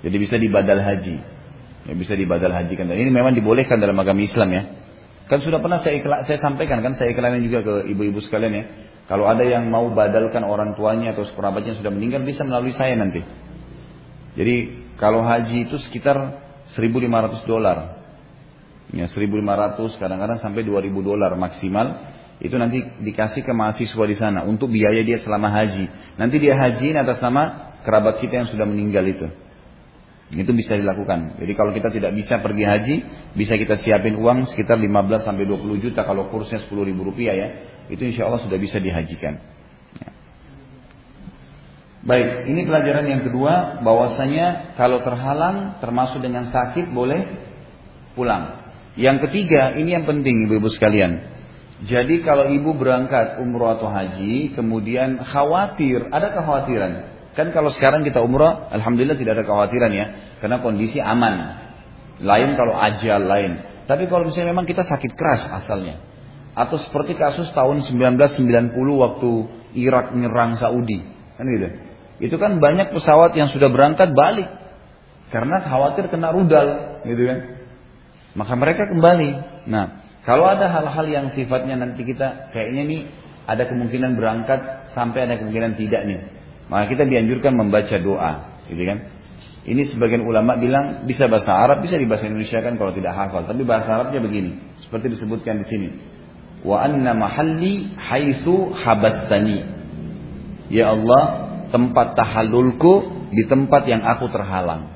Jadi 0.00 0.16
bisa 0.16 0.36
dibadal 0.40 0.80
haji. 0.80 1.16
Ya, 1.88 1.92
bisa 1.96 2.12
dibadal 2.16 2.52
hajikan. 2.52 2.88
Dan 2.88 2.96
ini 3.00 3.12
memang 3.12 3.32
dibolehkan 3.32 3.80
dalam 3.80 3.96
agama 3.96 4.20
Islam 4.20 4.48
ya. 4.52 4.62
Kan 5.28 5.38
sudah 5.40 5.62
pernah 5.62 5.78
saya, 5.78 6.00
iklan, 6.00 6.26
saya 6.26 6.42
sampaikan 6.42 6.82
kan, 6.82 6.98
saya 6.98 7.14
iklanin 7.14 7.46
juga 7.46 7.62
ke 7.62 7.74
ibu-ibu 7.94 8.18
sekalian 8.18 8.52
ya. 8.52 8.64
Kalau 9.06 9.26
ada 9.26 9.42
yang 9.46 9.66
mau 9.70 9.90
badalkan 9.90 10.42
orang 10.46 10.74
tuanya 10.74 11.14
atau 11.14 11.26
kerabatnya 11.26 11.74
sudah 11.78 11.90
meninggal, 11.90 12.22
bisa 12.22 12.42
melalui 12.46 12.74
saya 12.74 12.94
nanti. 12.98 13.22
Jadi 14.34 14.56
kalau 14.98 15.22
haji 15.22 15.66
itu 15.70 15.76
sekitar 15.78 16.16
1.500 16.70 17.46
dolar. 17.46 18.02
Ya 18.90 19.06
1.500 19.06 20.02
kadang-kadang 20.02 20.38
sampai 20.42 20.62
2.000 20.66 20.94
dolar 21.02 21.34
maksimal. 21.38 22.10
Itu 22.40 22.56
nanti 22.56 22.80
dikasih 22.80 23.44
ke 23.44 23.52
mahasiswa 23.52 24.04
di 24.06 24.16
sana 24.16 24.40
untuk 24.48 24.72
biaya 24.72 25.04
dia 25.04 25.20
selama 25.20 25.52
haji. 25.52 26.16
Nanti 26.16 26.36
dia 26.40 26.56
haji 26.56 26.96
atas 26.96 27.20
nama 27.20 27.76
kerabat 27.84 28.18
kita 28.18 28.44
yang 28.44 28.48
sudah 28.48 28.64
meninggal 28.64 29.04
itu. 29.04 29.28
Itu 30.30 30.54
bisa 30.54 30.78
dilakukan. 30.78 31.42
Jadi 31.42 31.52
kalau 31.58 31.74
kita 31.74 31.90
tidak 31.90 32.14
bisa 32.14 32.38
pergi 32.38 32.62
haji, 32.62 32.96
bisa 33.34 33.58
kita 33.58 33.82
siapin 33.82 34.14
uang 34.14 34.46
sekitar 34.46 34.78
15 34.78 35.26
sampai 35.26 35.42
20 35.42 35.82
juta 35.82 36.06
kalau 36.06 36.30
kursnya 36.30 36.62
10 36.62 36.70
ribu 36.86 37.02
rupiah 37.02 37.34
ya. 37.34 37.48
Itu 37.90 38.06
insya 38.06 38.30
Allah 38.30 38.38
sudah 38.38 38.54
bisa 38.54 38.78
dihajikan. 38.78 39.42
Ya. 39.98 40.10
Baik, 42.06 42.46
ini 42.46 42.62
pelajaran 42.62 43.10
yang 43.10 43.22
kedua 43.26 43.82
bahwasanya 43.82 44.78
kalau 44.78 45.02
terhalang 45.02 45.82
termasuk 45.82 46.22
dengan 46.22 46.46
sakit 46.46 46.94
boleh 46.94 47.26
pulang. 48.14 48.62
Yang 48.94 49.26
ketiga, 49.26 49.74
ini 49.74 49.98
yang 49.98 50.06
penting 50.06 50.46
Ibu-ibu 50.46 50.70
sekalian. 50.70 51.26
Jadi 51.80 52.20
kalau 52.20 52.46
ibu 52.52 52.76
berangkat 52.76 53.40
umroh 53.40 53.72
atau 53.72 53.88
haji, 53.88 54.52
kemudian 54.52 55.16
khawatir, 55.26 56.12
ada 56.12 56.28
kekhawatiran. 56.30 57.19
Kan 57.40 57.56
kalau 57.56 57.72
sekarang 57.72 58.04
kita 58.04 58.20
umroh, 58.20 58.68
alhamdulillah 58.68 59.16
tidak 59.16 59.40
ada 59.40 59.44
kekhawatiran 59.48 59.92
ya, 59.96 60.06
karena 60.44 60.60
kondisi 60.60 61.00
aman. 61.00 61.56
Lain 62.20 62.52
kalau 62.52 62.76
ajal 62.76 63.24
lain. 63.24 63.64
Tapi 63.88 64.12
kalau 64.12 64.28
misalnya 64.28 64.52
memang 64.52 64.68
kita 64.68 64.84
sakit 64.84 65.16
keras 65.16 65.48
asalnya, 65.48 66.04
atau 66.52 66.76
seperti 66.76 67.16
kasus 67.16 67.48
tahun 67.56 67.80
1990 67.80 68.76
waktu 68.76 69.30
Irak 69.72 70.12
menyerang 70.12 70.60
Saudi, 70.60 71.00
kan 71.40 71.48
gitu. 71.48 71.68
Itu 72.20 72.36
kan 72.36 72.60
banyak 72.60 72.92
pesawat 72.92 73.32
yang 73.32 73.48
sudah 73.48 73.72
berangkat 73.72 74.12
balik 74.12 74.52
karena 75.32 75.64
khawatir 75.64 76.12
kena 76.12 76.36
rudal, 76.36 77.00
gitu 77.08 77.24
kan. 77.24 77.38
Maka 78.36 78.52
mereka 78.52 78.84
kembali. 78.84 79.64
Nah, 79.64 80.04
kalau 80.28 80.44
ada 80.44 80.68
hal-hal 80.68 81.08
yang 81.08 81.26
sifatnya 81.32 81.80
nanti 81.80 82.04
kita 82.04 82.52
kayaknya 82.52 82.84
nih 82.84 83.00
ada 83.48 83.64
kemungkinan 83.64 84.20
berangkat 84.20 84.92
sampai 84.92 85.24
ada 85.24 85.40
kemungkinan 85.40 85.80
tidak 85.80 86.04
nih. 86.04 86.20
Maka 86.70 86.86
kita 86.86 87.02
dianjurkan 87.02 87.58
membaca 87.58 87.98
doa, 87.98 88.62
gitu 88.70 88.82
kan? 88.86 89.10
Ini 89.60 89.82
sebagian 89.90 90.24
ulama 90.24 90.56
bilang 90.56 91.04
bisa 91.04 91.26
bahasa 91.26 91.52
Arab, 91.52 91.82
bisa 91.84 91.98
di 91.98 92.06
bahasa 92.08 92.30
Indonesia 92.30 92.62
kan 92.62 92.78
kalau 92.78 92.94
tidak 92.94 93.12
hafal. 93.12 93.44
Tapi 93.44 93.66
bahasa 93.66 93.92
Arabnya 93.92 94.22
begini, 94.22 94.78
seperti 94.78 95.12
disebutkan 95.12 95.60
di 95.60 95.66
sini. 95.68 95.88
Wa 96.62 96.86
anna 96.86 97.12
mahalli 97.12 97.92
haitsu 97.98 98.72
habastani. 98.72 99.66
Ya 100.70 100.94
Allah, 100.94 101.50
tempat 101.74 102.14
tahallulku 102.16 103.26
di 103.34 103.44
tempat 103.50 103.84
yang 103.90 104.06
aku 104.06 104.30
terhalang. 104.30 104.94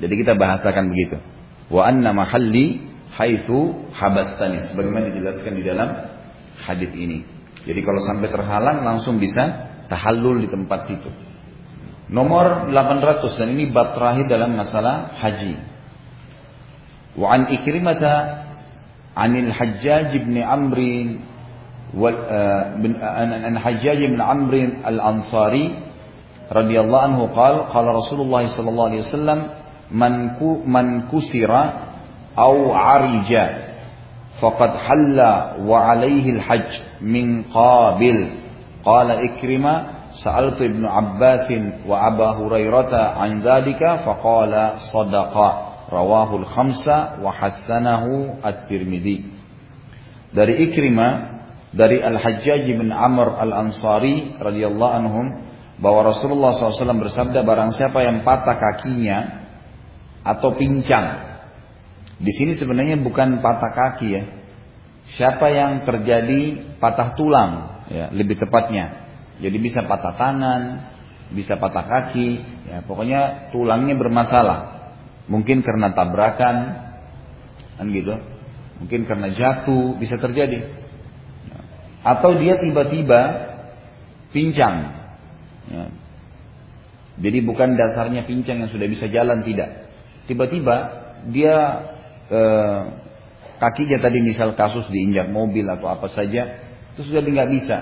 Jadi 0.00 0.14
kita 0.16 0.32
bahasakan 0.34 0.90
begitu. 0.90 1.20
Wa 1.68 1.92
anna 1.92 2.10
mahalli 2.16 2.80
haitsu 3.14 3.92
habastani 3.94 4.64
sebagaimana 4.72 5.12
dijelaskan 5.12 5.52
di 5.56 5.62
dalam 5.62 5.88
hadis 6.64 6.90
ini. 6.96 7.22
Jadi 7.68 7.80
kalau 7.84 8.00
sampai 8.02 8.32
terhalang 8.32 8.82
langsung 8.82 9.20
bisa 9.20 9.75
tahallul 9.86 10.42
di 10.44 10.48
tempat 10.50 10.90
situ. 10.90 11.10
Nomor 12.06 12.70
800 12.70 13.34
dan 13.34 13.48
ini 13.50 13.74
bab 13.74 13.98
terakhir 13.98 14.30
dalam 14.30 14.54
masalah 14.54 15.18
haji. 15.18 15.58
Wa 17.18 17.34
an 17.34 17.50
ikrimata 17.50 18.46
anil 19.16 19.50
Hajjaj 19.50 20.12
eh, 20.14 20.22
bin 20.22 20.36
eh, 20.36 20.44
Amr 20.44 20.78
an 23.42 23.56
Hajjaj 23.56 24.00
bin 24.06 24.20
Amr 24.20 24.54
al-Ansari 24.84 25.72
radhiyallahu 26.52 27.04
anhu 27.10 27.22
qala 27.34 27.72
qala 27.72 27.96
Rasulullah 27.96 28.46
sallallahu 28.46 28.88
alaihi 28.92 29.02
wasallam 29.02 29.40
man 29.90 30.38
ku 30.38 30.62
man 30.62 31.08
kusira 31.10 31.90
aw 32.36 32.54
arija 32.70 33.66
faqad 34.38 34.78
halla 34.78 35.58
wa 35.64 35.90
alaihi 35.90 36.36
al-hajj 36.36 37.00
min 37.00 37.48
qabil 37.50 38.45
Qala 38.86 39.18
ikrima 39.26 40.06
sa'altu 40.14 40.62
Ibnu 40.62 40.86
Abbasin 40.86 41.82
wa 41.90 42.06
Aba 42.06 42.38
Hurairata 42.38 43.18
an 43.18 43.42
dhalika 43.42 44.06
faqala 44.06 44.78
sadaqa 44.78 45.48
rawahul 45.90 46.46
khamsa 46.46 47.18
wa 47.18 47.34
hassanahu 47.34 48.38
at-tirmidhi. 48.46 49.26
Dari 50.30 50.70
ikrima 50.70 51.34
dari 51.74 51.98
Al-Hajjaj 51.98 52.62
bin 52.78 52.94
Amr 52.94 53.34
Al-Ansari 53.42 54.38
radhiyallahu 54.38 54.94
anhum 55.02 55.26
bahwa 55.82 56.14
Rasulullah 56.14 56.54
SAW 56.54 57.02
bersabda 57.02 57.42
barang 57.42 57.74
siapa 57.74 58.06
yang 58.06 58.22
patah 58.22 58.54
kakinya 58.54 59.18
atau 60.22 60.54
pincang. 60.54 61.26
Di 62.16 62.32
sini 62.32 62.54
sebenarnya 62.54 62.96
bukan 63.02 63.44
patah 63.44 63.72
kaki 63.74 64.08
ya. 64.08 64.24
Siapa 65.18 65.52
yang 65.52 65.84
terjadi 65.84 66.74
patah 66.80 67.12
tulang 67.14 67.75
ya, 67.90 68.10
lebih 68.10 68.38
tepatnya. 68.38 69.06
Jadi 69.36 69.56
bisa 69.60 69.84
patah 69.84 70.16
tangan, 70.16 70.62
bisa 71.32 71.60
patah 71.60 71.84
kaki, 71.84 72.40
ya, 72.70 72.78
pokoknya 72.86 73.52
tulangnya 73.52 73.98
bermasalah. 73.98 74.88
Mungkin 75.26 75.66
karena 75.66 75.92
tabrakan, 75.92 76.56
kan 77.76 77.86
gitu. 77.90 78.14
Mungkin 78.80 79.08
karena 79.08 79.34
jatuh, 79.34 79.98
bisa 79.98 80.16
terjadi. 80.16 80.70
Atau 82.06 82.38
dia 82.38 82.62
tiba-tiba 82.62 83.20
pincang. 84.30 84.94
Ya. 85.66 85.84
Jadi 87.16 87.38
bukan 87.42 87.74
dasarnya 87.74 88.28
pincang 88.28 88.62
yang 88.62 88.70
sudah 88.70 88.86
bisa 88.86 89.10
jalan, 89.10 89.42
tidak. 89.42 89.90
Tiba-tiba 90.30 90.76
dia 91.32 91.56
eh, 92.30 92.82
kakinya 93.58 93.98
tadi 93.98 94.22
misal 94.22 94.54
kasus 94.54 94.86
diinjak 94.92 95.32
mobil 95.32 95.66
atau 95.66 95.90
apa 95.90 96.06
saja, 96.12 96.65
itu 96.96 97.12
sudah 97.12 97.20
nggak 97.20 97.50
bisa. 97.52 97.76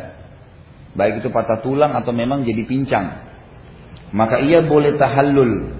Baik 0.98 1.22
itu 1.22 1.31
patah 1.31 1.62
tulang 1.62 1.94
atau 1.94 2.11
memang 2.11 2.42
jadi 2.42 2.66
pincang. 2.66 3.22
Maka 4.11 4.42
ia 4.42 4.62
boleh 4.62 4.98
tahallul 4.98 5.74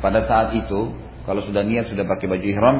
pada 0.00 0.24
saat 0.24 0.56
itu 0.56 0.92
kalau 1.24 1.40
sudah 1.44 1.64
niat 1.64 1.88
sudah 1.88 2.04
pakai 2.04 2.28
baju 2.28 2.44
ihram 2.44 2.76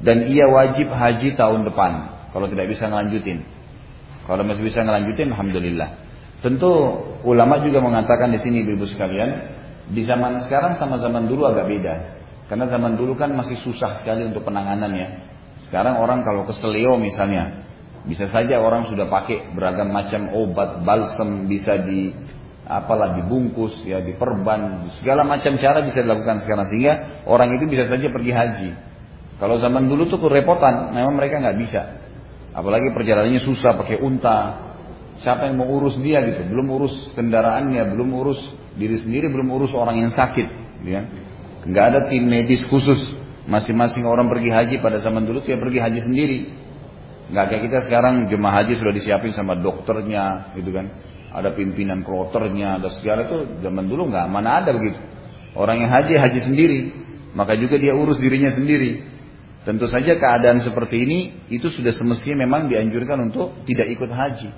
dan 0.00 0.28
ia 0.28 0.48
wajib 0.48 0.92
haji 0.92 1.36
tahun 1.36 1.68
depan 1.68 1.92
kalau 2.32 2.48
tidak 2.48 2.68
bisa 2.72 2.88
ngelanjutin. 2.88 3.44
Kalau 4.28 4.44
masih 4.44 4.64
bisa 4.64 4.84
ngelanjutin 4.84 5.32
alhamdulillah. 5.32 5.88
Tentu 6.44 6.70
ulama 7.24 7.64
juga 7.64 7.80
mengatakan 7.80 8.28
di 8.28 8.38
sini 8.38 8.62
ibu 8.62 8.84
sekalian, 8.84 9.56
di 9.88 10.04
zaman 10.04 10.44
sekarang 10.44 10.76
sama 10.76 11.00
zaman 11.00 11.26
dulu 11.26 11.48
agak 11.48 11.66
beda. 11.66 11.94
Karena 12.48 12.68
zaman 12.68 12.96
dulu 12.96 13.16
kan 13.16 13.32
masih 13.32 13.60
susah 13.60 14.00
sekali 14.00 14.28
untuk 14.28 14.44
penanganannya. 14.44 15.28
Sekarang 15.68 16.00
orang 16.00 16.24
kalau 16.24 16.44
keselio 16.48 16.96
misalnya, 16.96 17.67
bisa 18.06 18.30
saja 18.30 18.62
orang 18.62 18.86
sudah 18.86 19.10
pakai 19.10 19.50
beragam 19.56 19.90
macam 19.90 20.30
obat, 20.36 20.84
balsam, 20.86 21.50
bisa 21.50 21.80
di 21.82 22.14
apalah 22.68 23.16
dibungkus, 23.16 23.80
ya 23.88 24.04
diperban, 24.04 24.92
segala 25.00 25.24
macam 25.24 25.56
cara 25.56 25.80
bisa 25.80 26.04
dilakukan 26.04 26.44
sekarang 26.44 26.68
sehingga 26.68 27.24
orang 27.24 27.56
itu 27.56 27.64
bisa 27.64 27.88
saja 27.88 28.12
pergi 28.12 28.32
haji. 28.36 28.70
Kalau 29.40 29.56
zaman 29.56 29.88
dulu 29.88 30.10
tuh 30.10 30.20
kerepotan, 30.20 30.92
memang 30.92 31.14
mereka 31.16 31.40
nggak 31.40 31.58
bisa. 31.62 31.82
Apalagi 32.52 32.90
perjalanannya 32.90 33.38
susah 33.38 33.78
pakai 33.78 34.02
unta. 34.02 34.66
Siapa 35.18 35.46
yang 35.50 35.62
mau 35.62 35.70
urus 35.78 35.98
dia 35.98 36.22
gitu? 36.26 36.42
Belum 36.50 36.66
urus 36.74 36.94
kendaraannya, 37.14 37.86
belum 37.94 38.08
urus 38.18 38.38
diri 38.74 38.98
sendiri, 38.98 39.30
belum 39.30 39.46
urus 39.50 39.70
orang 39.74 40.02
yang 40.02 40.10
sakit. 40.10 40.46
Ya. 40.82 41.06
Nggak 41.66 41.84
ada 41.86 42.00
tim 42.10 42.26
medis 42.26 42.66
khusus. 42.66 42.98
Masing-masing 43.48 44.04
orang 44.04 44.28
pergi 44.28 44.52
haji 44.52 44.76
pada 44.84 45.00
zaman 45.00 45.24
dulu 45.24 45.40
dia 45.40 45.56
pergi 45.56 45.78
haji 45.80 46.00
sendiri. 46.04 46.38
Nggak 47.28 47.44
kayak 47.52 47.62
kita 47.68 47.78
sekarang 47.84 48.32
jemaah 48.32 48.64
haji 48.64 48.80
sudah 48.80 48.92
disiapin 48.92 49.36
sama 49.36 49.56
dokternya, 49.60 50.56
gitu 50.56 50.72
kan. 50.72 50.88
Ada 51.28 51.52
pimpinan 51.52 52.00
kloternya, 52.00 52.80
ada 52.80 52.88
segala 52.88 53.28
itu 53.28 53.60
zaman 53.60 53.84
dulu 53.84 54.08
nggak 54.08 54.26
mana 54.32 54.64
ada 54.64 54.72
begitu. 54.72 54.96
Orang 55.52 55.84
yang 55.84 55.92
haji 55.92 56.16
haji 56.16 56.40
sendiri, 56.40 56.80
maka 57.36 57.52
juga 57.60 57.76
dia 57.76 57.92
urus 57.92 58.16
dirinya 58.16 58.48
sendiri. 58.56 59.04
Tentu 59.68 59.84
saja 59.92 60.16
keadaan 60.16 60.64
seperti 60.64 61.04
ini 61.04 61.18
itu 61.52 61.68
sudah 61.68 61.92
semestinya 61.92 62.48
memang 62.48 62.72
dianjurkan 62.72 63.28
untuk 63.28 63.68
tidak 63.68 63.92
ikut 63.92 64.08
haji. 64.08 64.48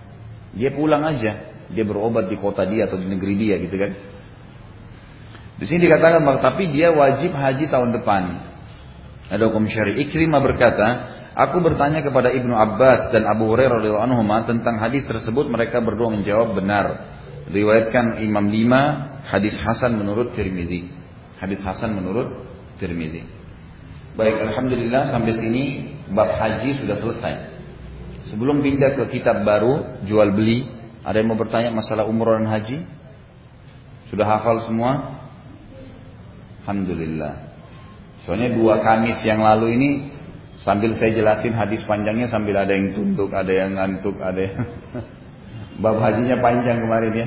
Dia 0.54 0.70
pulang 0.70 1.02
aja, 1.02 1.50
dia 1.74 1.85
berobat 1.87 2.30
di 2.30 2.38
kota 2.38 2.62
dia 2.62 2.87
atau 2.87 3.02
di 3.02 3.11
negeri 3.11 3.35
dia 3.35 3.59
gitu 3.59 3.74
kan. 3.74 3.90
Di 5.59 5.66
sini 5.66 5.90
dikatakan 5.90 6.22
tapi 6.38 6.70
dia 6.70 6.94
wajib 6.94 7.35
haji 7.35 7.66
tahun 7.66 7.90
depan. 7.98 8.22
Ada 9.30 9.50
hukum 9.50 9.66
syari. 9.66 9.98
Ikrimah 10.06 10.42
berkata, 10.42 10.87
aku 11.34 11.62
bertanya 11.62 12.00
kepada 12.00 12.30
Ibnu 12.30 12.54
Abbas 12.54 13.10
dan 13.14 13.26
Abu 13.26 13.50
Hurairah 13.50 13.82
radhiyallahu 13.82 14.06
anhu 14.06 14.22
tentang 14.46 14.78
hadis 14.78 15.06
tersebut 15.06 15.50
mereka 15.50 15.82
berdua 15.82 16.10
menjawab 16.14 16.54
benar. 16.56 17.18
Riwayatkan 17.50 18.22
Imam 18.22 18.46
Lima, 18.46 19.16
hadis 19.26 19.58
Hasan 19.58 19.98
menurut 19.98 20.38
Tirmizi. 20.38 20.86
Hadis 21.42 21.58
Hasan 21.66 21.98
menurut 21.98 22.46
Tirmizi. 22.78 23.26
Baik, 24.14 24.38
alhamdulillah 24.50 25.10
sampai 25.10 25.34
sini 25.34 25.62
bab 26.14 26.30
haji 26.30 26.78
sudah 26.82 26.96
selesai. 26.98 27.34
Sebelum 28.30 28.62
pindah 28.62 28.94
ke 28.94 29.18
kitab 29.18 29.42
baru 29.42 30.02
jual 30.06 30.30
beli, 30.34 30.68
ada 31.02 31.18
yang 31.18 31.32
mau 31.32 31.38
bertanya 31.40 31.72
masalah 31.72 32.04
umroh 32.04 32.36
dan 32.36 32.46
haji? 32.46 32.84
Sudah 34.12 34.26
hafal 34.28 34.62
semua? 34.66 35.22
Alhamdulillah. 36.62 37.50
Soalnya 38.26 38.52
dua 38.52 38.84
Kamis 38.84 39.16
yang 39.24 39.40
lalu 39.40 39.80
ini 39.80 39.90
sambil 40.61 40.92
saya 40.92 41.16
jelasin 41.16 41.57
hadis 41.57 41.81
panjangnya 41.88 42.29
sambil 42.29 42.61
ada 42.61 42.73
yang 42.77 42.92
tunduk, 42.92 43.33
ada 43.33 43.49
yang 43.49 43.77
ngantuk, 43.77 44.16
ada 44.20 44.40
yang 44.40 44.61
bab 45.83 45.96
hajinya 46.01 46.37
panjang 46.44 46.79
kemarin 46.85 47.12
ya. 47.16 47.27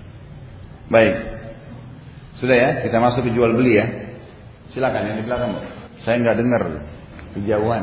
Baik. 0.94 1.14
Sudah 2.40 2.56
ya, 2.56 2.70
kita 2.80 2.96
masuk 3.02 3.28
ke 3.28 3.30
jual 3.36 3.52
beli 3.52 3.76
ya. 3.76 3.86
Silakan 4.72 5.02
yang 5.12 5.16
di 5.20 5.24
belakang. 5.26 5.52
Saya 6.00 6.16
nggak 6.24 6.38
dengar 6.40 6.62
kejauhan. 7.36 7.82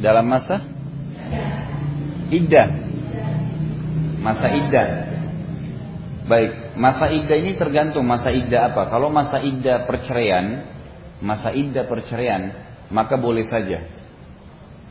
Dalam 0.00 0.26
masa 0.32 0.64
iddah. 2.32 2.68
Masa 4.24 4.48
iddah. 4.48 5.09
Baik, 6.20 6.76
masa 6.76 7.08
iddah 7.08 7.36
ini 7.38 7.56
tergantung 7.56 8.04
masa 8.04 8.28
iddah 8.28 8.72
apa. 8.72 8.92
Kalau 8.92 9.08
masa 9.08 9.40
iddah 9.40 9.88
perceraian, 9.88 10.68
masa 11.24 11.52
iddah 11.56 11.88
perceraian, 11.88 12.52
maka 12.92 13.16
boleh 13.16 13.48
saja. 13.48 13.88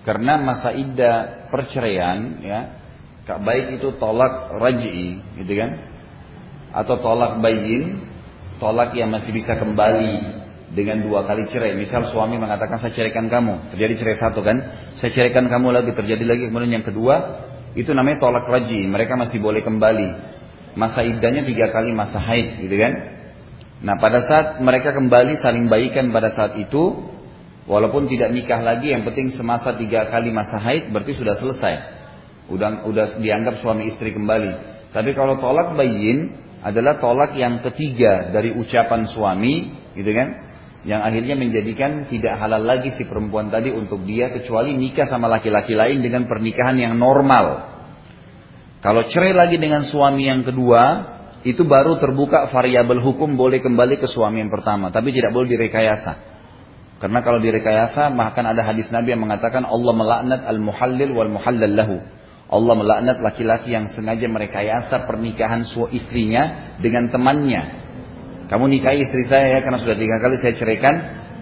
Karena 0.08 0.42
masa 0.42 0.74
iddah 0.74 1.48
perceraian 1.54 2.42
ya, 2.42 2.60
baik 3.28 3.78
itu 3.78 3.94
tolak 4.02 4.58
raj'i, 4.58 5.22
gitu 5.38 5.54
kan? 5.54 5.72
Atau 6.74 6.98
tolak 6.98 7.38
bayin, 7.46 8.10
tolak 8.58 8.98
yang 8.98 9.13
masih 9.13 9.30
bisa 9.30 9.54
kembali 9.54 10.42
dengan 10.74 11.02
dua 11.06 11.26
kali 11.30 11.46
cerai. 11.50 11.78
Misal 11.78 12.10
suami 12.10 12.42
mengatakan 12.42 12.82
saya 12.82 12.94
ceraikan 12.94 13.30
kamu, 13.30 13.74
terjadi 13.74 13.94
cerai 14.02 14.18
satu 14.18 14.42
kan, 14.42 14.58
saya 14.98 15.13
ceraikan 15.13 15.46
kamu 15.46 15.70
lagi, 15.70 15.92
terjadi 15.94 16.26
lagi 16.26 16.50
kemudian 16.50 16.82
yang 16.82 16.86
kedua, 16.86 17.46
itu 17.78 17.94
namanya 17.94 18.26
tolak 18.26 18.50
raji. 18.50 18.89
Mereka 18.89 19.13
masih 19.13 19.38
boleh 19.38 19.62
kembali. 19.62 20.38
Masa 20.80 21.04
iddahnya 21.04 21.44
tiga 21.44 21.76
kali 21.76 21.92
masa 21.92 22.24
haid, 22.24 22.63
gitu 22.63 22.76
kan? 22.80 22.94
Nah 23.84 24.00
pada 24.00 24.24
saat 24.24 24.63
mereka 24.63 24.96
kembali 24.96 25.36
saling 25.44 25.68
baikan 25.68 26.15
pada 26.15 26.32
saat 26.32 26.56
itu, 26.56 27.04
walaupun 27.68 28.08
tidak 28.08 28.32
nikah 28.32 28.63
lagi, 28.63 28.96
yang 28.96 29.04
penting 29.04 29.36
semasa 29.36 29.76
tiga 29.76 30.08
kali 30.08 30.32
masa 30.32 30.56
haid 30.63 30.88
berarti 30.96 31.20
sudah 31.20 31.36
selesai. 31.36 31.76
Udah, 32.48 32.88
udah 32.88 33.20
dianggap 33.20 33.60
suami 33.60 33.92
istri 33.92 34.15
kembali. 34.15 34.52
Tapi 34.96 35.12
kalau 35.12 35.36
tolak 35.44 35.76
bayin 35.76 36.34
adalah 36.63 36.96
tolak 36.98 37.36
yang 37.36 37.60
ketiga 37.60 38.32
dari 38.32 38.56
ucapan 38.56 39.12
suami, 39.12 39.76
gitu 40.00 40.12
kan? 40.15 40.50
yang 40.88 41.04
akhirnya 41.04 41.36
menjadikan 41.36 42.08
tidak 42.08 42.39
halal 42.39 42.63
lagi 42.63 42.96
si 42.96 43.04
perempuan 43.04 43.52
tadi 43.52 43.68
untuk 43.76 44.08
dia 44.08 44.32
kecuali 44.32 44.72
nikah 44.80 45.04
sama 45.04 45.28
laki-laki 45.28 45.76
lain 45.76 46.00
dengan 46.00 46.24
pernikahan 46.32 46.80
yang 46.80 46.96
normal. 46.96 47.79
Kalau 48.80 49.04
cerai 49.08 49.36
lagi 49.36 49.60
dengan 49.60 49.84
suami 49.84 50.28
yang 50.28 50.44
kedua, 50.48 50.84
itu 51.44 51.68
baru 51.68 52.00
terbuka 52.00 52.48
variabel 52.48 53.04
hukum 53.04 53.36
boleh 53.36 53.60
kembali 53.60 54.00
ke 54.00 54.08
suami 54.08 54.39
yang 54.39 54.52
pertama, 54.52 54.92
tapi 54.92 55.12
tidak 55.12 55.36
boleh 55.36 55.52
direkayasa. 55.52 56.28
Karena 57.00 57.24
kalau 57.24 57.39
direkayasa, 57.39 58.12
bahkan 58.12 58.44
ada 58.44 58.60
hadis 58.63 58.92
Nabi 58.92 59.15
yang 59.15 59.24
mengatakan 59.24 59.63
Allah 59.63 59.94
melaknat 59.96 60.42
al-muhallil 60.48 61.12
wal 61.15 61.32
muhallal 61.32 61.76
lahu. 61.76 61.98
Allah 62.50 62.74
melaknat 62.76 63.18
laki-laki 63.24 63.72
yang 63.72 63.88
sengaja 63.88 64.26
merekayasa 64.26 65.06
pernikahan 65.06 65.70
istrinya 65.94 66.76
dengan 66.82 67.08
temannya 67.13 67.89
kamu 68.50 68.65
nikahi 68.65 69.06
istri 69.06 69.30
saya 69.30 69.54
ya 69.54 69.60
karena 69.62 69.78
sudah 69.78 69.94
tiga 69.94 70.18
kali 70.18 70.42
saya 70.42 70.58
ceraikan. 70.58 70.96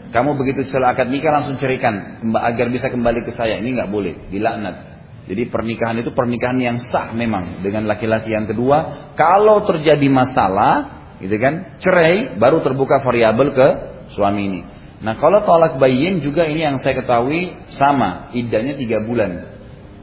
Kamu 0.08 0.40
begitu 0.40 0.68
setelah 0.68 0.96
akad 0.96 1.12
nikah 1.12 1.36
langsung 1.36 1.60
ceraikan 1.60 2.24
agar 2.36 2.68
bisa 2.68 2.92
kembali 2.92 3.24
ke 3.24 3.32
saya. 3.32 3.60
Ini 3.60 3.80
nggak 3.80 3.92
boleh, 3.92 4.28
dilaknat. 4.32 4.97
Jadi 5.28 5.44
pernikahan 5.52 6.00
itu 6.00 6.16
pernikahan 6.16 6.56
yang 6.60 6.78
sah 6.80 7.12
memang 7.12 7.60
dengan 7.60 7.84
laki-laki 7.84 8.32
yang 8.32 8.48
kedua. 8.48 9.12
Kalau 9.20 9.68
terjadi 9.68 10.08
masalah, 10.08 10.74
gitu 11.20 11.36
kan, 11.36 11.78
cerai 11.84 12.40
baru 12.40 12.64
terbuka 12.64 13.04
variabel 13.04 13.52
ke 13.52 13.68
suami 14.16 14.42
ini. 14.48 14.62
Nah 15.04 15.20
kalau 15.20 15.44
tolak 15.44 15.78
bayin 15.78 16.24
juga 16.24 16.48
ini 16.48 16.64
yang 16.64 16.80
saya 16.80 16.98
ketahui 16.98 17.54
sama, 17.76 18.32
idahnya 18.34 18.80
tiga 18.80 19.04
bulan 19.04 19.46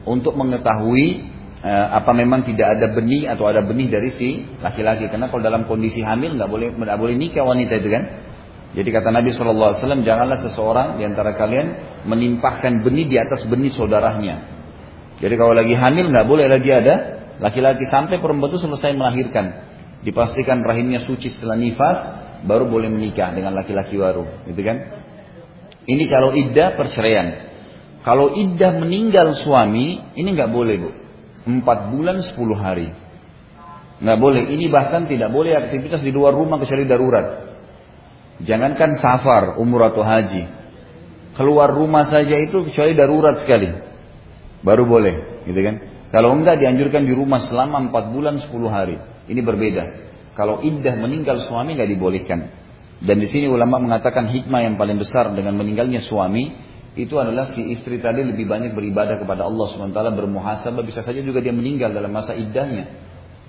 untuk 0.05 0.37
mengetahui 0.37 1.35
Eh, 1.65 1.89
apa 1.97 2.13
memang 2.13 2.45
tidak 2.45 2.77
ada 2.77 2.93
benih 2.93 3.25
atau 3.25 3.49
ada 3.49 3.65
benih 3.65 3.89
dari 3.89 4.13
si 4.13 4.45
laki-laki 4.61 5.09
karena 5.09 5.33
kalau 5.33 5.41
dalam 5.41 5.65
kondisi 5.65 6.05
hamil 6.05 6.37
nggak 6.37 6.45
boleh 6.53 6.77
nggak 6.77 6.99
boleh 7.01 7.17
nikah 7.17 7.41
wanita 7.41 7.81
itu 7.81 7.89
kan 7.89 8.05
jadi 8.77 8.85
kata 9.01 9.09
Nabi 9.09 9.33
SAW 9.33 9.73
janganlah 10.05 10.45
seseorang 10.45 11.01
di 11.01 11.09
antara 11.09 11.33
kalian 11.33 11.67
menimpahkan 12.05 12.85
benih 12.85 13.09
di 13.09 13.17
atas 13.17 13.49
benih 13.49 13.73
saudaranya 13.73 14.54
jadi 15.19 15.35
kalau 15.39 15.55
lagi 15.55 15.75
hamil 15.77 16.11
nggak 16.11 16.27
boleh 16.27 16.47
lagi 16.51 16.71
ada 16.71 16.95
laki-laki 17.39 17.87
sampai 17.91 18.23
perempuan 18.23 18.51
itu 18.51 18.63
selesai 18.63 18.95
melahirkan 18.95 19.67
dipastikan 20.03 20.63
rahimnya 20.63 21.03
suci 21.03 21.31
setelah 21.31 21.59
nifas 21.59 21.99
baru 22.45 22.69
boleh 22.69 22.93
menikah 22.93 23.33
dengan 23.33 23.57
laki-laki 23.57 23.99
baru 23.99 24.27
gitu 24.51 24.61
kan 24.63 24.77
ini 25.85 26.05
kalau 26.09 26.35
iddah 26.35 26.77
perceraian 26.77 27.53
kalau 28.05 28.37
iddah 28.37 28.77
meninggal 28.77 29.33
suami 29.33 30.13
ini 30.15 30.29
nggak 30.35 30.53
boleh 30.53 30.77
bu 30.77 30.91
Empat 31.45 31.93
bulan 31.93 32.25
sepuluh 32.25 32.57
hari. 32.57 32.89
Nggak 34.01 34.19
boleh. 34.19 34.43
Ini 34.49 34.73
bahkan 34.73 35.05
tidak 35.05 35.29
boleh 35.29 35.53
aktivitas 35.53 36.01
di 36.01 36.09
luar 36.09 36.33
rumah 36.33 36.57
kecuali 36.57 36.89
darurat. 36.89 37.53
Jangankan 38.41 38.97
safar, 38.99 39.61
umur 39.61 39.93
atau 39.93 40.01
haji. 40.01 40.49
Keluar 41.37 41.69
rumah 41.71 42.09
saja 42.09 42.41
itu 42.41 42.65
kecuali 42.65 42.97
darurat 42.97 43.45
sekali. 43.45 43.71
Baru 44.65 44.89
boleh, 44.89 45.45
gitu 45.45 45.61
kan? 45.61 45.75
Kalau 46.09 46.33
enggak 46.33 46.57
dianjurkan 46.57 47.05
di 47.05 47.13
rumah 47.13 47.45
selama 47.45 47.91
empat 47.91 48.05
bulan 48.11 48.41
sepuluh 48.41 48.73
hari. 48.73 48.97
Ini 49.29 49.45
berbeda. 49.45 49.85
Kalau 50.35 50.65
iddah 50.65 50.97
meninggal 50.97 51.45
suami 51.45 51.77
nggak 51.77 51.91
dibolehkan. 51.91 52.41
Dan 53.05 53.21
di 53.21 53.29
sini 53.29 53.47
ulama 53.51 53.77
mengatakan 53.77 54.33
hikmah 54.33 54.65
yang 54.65 54.75
paling 54.81 54.97
besar 54.97 55.29
dengan 55.37 55.61
meninggalnya 55.61 56.01
suami 56.01 56.57
itu 56.95 57.19
adalah 57.19 57.51
si 57.51 57.75
istri 57.75 57.99
tadi 57.99 58.23
lebih 58.23 58.47
banyak 58.47 58.71
beribadah 58.71 59.19
kepada 59.19 59.43
Allah 59.51 59.67
SWT 59.75 59.99
bermuhasabah 60.15 60.83
bisa 60.87 61.03
saja 61.03 61.19
juga 61.27 61.43
dia 61.43 61.51
meninggal 61.51 61.91
dalam 61.91 62.15
masa 62.15 62.39
iddahnya 62.39 62.87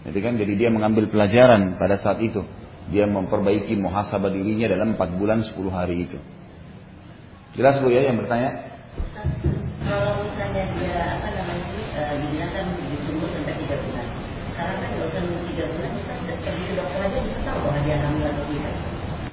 jadi 0.01 0.17
kan 0.17 0.33
jadi 0.41 0.53
dia 0.57 0.69
mengambil 0.73 1.13
pelajaran 1.13 1.77
pada 1.77 1.93
saat 2.01 2.25
itu 2.25 2.41
dia 2.89 3.05
memperbaiki 3.05 3.77
muhasabah 3.77 4.33
dirinya 4.33 4.65
dalam 4.65 4.97
4 4.97 5.21
bulan 5.21 5.45
10 5.45 5.61
hari 5.69 6.09
itu 6.09 6.17
jelas 7.53 7.77
Bu 7.77 7.93
ya 7.93 8.09
yang 8.09 8.17
bertanya 8.17 8.65
kalau 9.85 10.25
misalnya 10.25 10.63
dia 10.81 10.99
apa 11.21 11.27
namanya 11.29 11.65
uh, 11.93 12.65
ditunggu 12.89 13.25
sampai 13.29 13.53
3 13.53 13.85
bulan 13.85 14.07
karena 14.55 14.85
kan 15.13 15.23
3 15.23 15.73
bulan 15.73 15.91
bisa 15.97 16.13
pergi 16.41 16.63
ke 16.65 16.73
dokter 16.73 16.99
aja 17.05 17.19
bisa 17.21 17.39
tahu 17.45 17.57
bahwa 17.63 17.79
dia 17.85 17.97
hamil 18.01 18.25
atau 18.25 18.45
tidak 18.49 18.73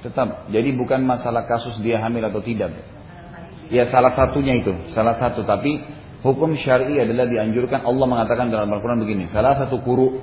tetap 0.03 0.27
jadi 0.51 0.69
bukan 0.75 0.99
masalah 1.03 1.43
kasus 1.49 1.75
dia 1.81 1.97
hamil 1.99 2.23
atau 2.27 2.43
tidak 2.43 2.71
Ya 3.73 3.89
salah 3.89 4.13
satunya 4.13 4.59
itu, 4.59 4.69
salah 4.91 5.17
satu. 5.17 5.41
Tapi 5.47 5.81
hukum 6.21 6.53
syari 6.53 6.99
adalah 6.99 7.25
dianjurkan 7.25 7.81
Allah 7.81 8.05
mengatakan 8.05 8.51
dalam 8.51 8.69
Al-Quran 8.69 9.01
begini. 9.01 9.33
Salah 9.33 9.55
satu 9.55 9.81
kuru, 9.81 10.19